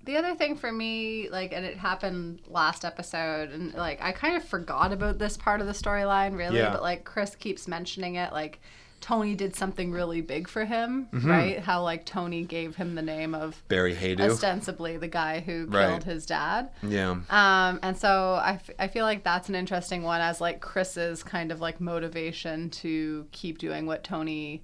[0.06, 4.36] The other thing for me, like, and it happened last episode, and like, I kind
[4.36, 6.72] of forgot about this part of the storyline, really, Yeah.
[6.72, 8.34] but like, Chris keeps mentioning it.
[8.34, 8.60] Like,
[9.00, 11.30] Tony did something really big for him, Mm-hmm.
[11.30, 11.60] right?
[11.60, 14.22] How, like, Tony gave him the name of Barry Haydu.
[14.30, 15.88] ostensibly the guy who Right.
[15.90, 16.70] killed his dad.
[16.84, 17.10] yeah.
[17.30, 21.24] Um, and so I, f- I feel like that's an interesting one as like Chris's
[21.24, 24.62] kind of like motivation to keep doing what Tony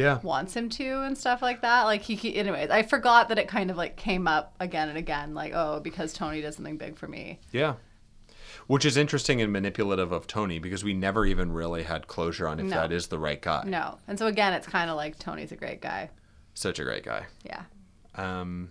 [0.00, 0.18] Yeah.
[0.22, 1.82] wants him to and stuff like that.
[1.84, 4.96] Like he, he anyways, I forgot that it kind of like came up again and
[4.98, 7.38] again, like oh because Tony does something big for me.
[7.52, 7.74] Yeah.
[8.66, 12.60] Which is interesting and manipulative of Tony because we never even really had closure on
[12.60, 12.76] if No.
[12.76, 13.64] that is the right guy.
[13.66, 16.10] No, and so again, it's kind of like Tony's a great guy.
[16.54, 17.26] Such a great guy.
[17.44, 17.62] Yeah.
[18.16, 18.70] Um,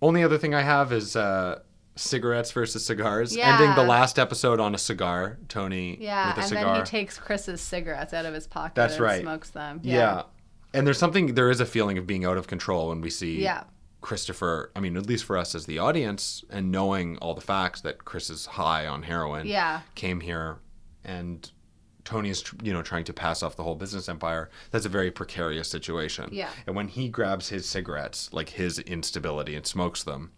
[0.00, 1.60] only other thing I have is uh,
[1.96, 3.34] cigarettes versus cigars.
[3.36, 3.52] Yeah.
[3.54, 6.64] Ending the last episode on a cigar, Tony Yeah, with a and cigar.
[6.76, 9.22] then he takes Chris's cigarettes out of his pocket That's and right.
[9.22, 9.80] smokes them.
[9.82, 10.22] yeah.
[10.74, 13.42] And there's something, there is a feeling of being out of control when we see
[13.42, 13.64] Yeah.
[14.00, 14.70] Christopher.
[14.74, 18.04] I mean, at least for us as the audience, and knowing all the facts that
[18.06, 19.82] Chris is high on heroin, Yeah.
[19.94, 20.56] came here
[21.04, 21.50] and
[22.04, 24.50] Tony is, you know, trying to pass off the whole business empire.
[24.72, 26.30] That's a very precarious situation.
[26.32, 26.48] Yeah.
[26.66, 30.32] And when he grabs his cigarettes, like his instability, and smokes them,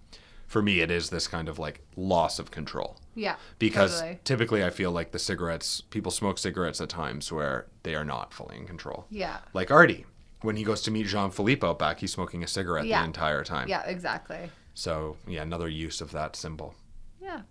[0.46, 2.96] for me, it is this kind of like loss of control.
[3.14, 3.36] Yeah.
[3.58, 4.20] Because totally.
[4.24, 8.32] typically I feel like the cigarettes, people smoke cigarettes at times where they are not
[8.32, 9.06] fully in control.
[9.10, 9.38] Yeah.
[9.52, 10.06] Like Artie.
[10.42, 13.00] When he goes to meet Jean Philippe out back, he's smoking a cigarette Yeah.
[13.00, 13.66] the entire time.
[13.68, 14.50] Yeah, exactly.
[14.74, 16.74] So, yeah, another use of that symbol.
[17.22, 17.42] Yeah.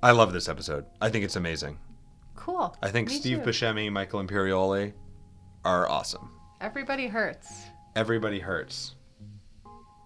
[0.00, 0.84] I love this episode.
[1.00, 1.78] I think it's amazing.
[2.36, 2.76] Cool.
[2.80, 3.50] I think Me Steve too.
[3.50, 4.92] Buscemi, Michael Imperioli
[5.64, 6.30] are awesome.
[6.60, 7.64] Everybody hurts
[7.96, 8.94] Everybody hurts.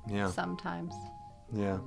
[0.08, 0.94] Yeah, sometimes.
[1.54, 1.78] Yeah.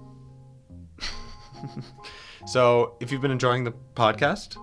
[2.45, 4.57] so, if you've been enjoying the podcast,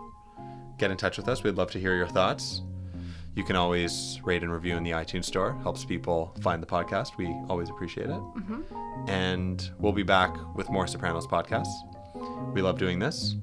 [0.78, 1.42] get in touch with us.
[1.42, 2.62] We'd love to hear your thoughts.
[3.34, 5.54] You can always rate and review in the iTunes store.
[5.62, 7.16] Helps people find the podcast.
[7.16, 8.10] We always appreciate it.
[8.10, 9.08] Mm-hmm.
[9.08, 11.72] And we'll be back with more Sopranos podcasts.
[12.52, 13.36] We love doing this,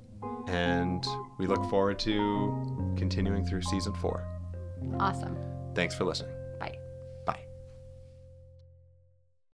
[0.48, 1.06] and
[1.40, 4.28] we look forward to continuing through season four.
[5.00, 5.36] Awesome.
[5.74, 6.39] Thanks for listening.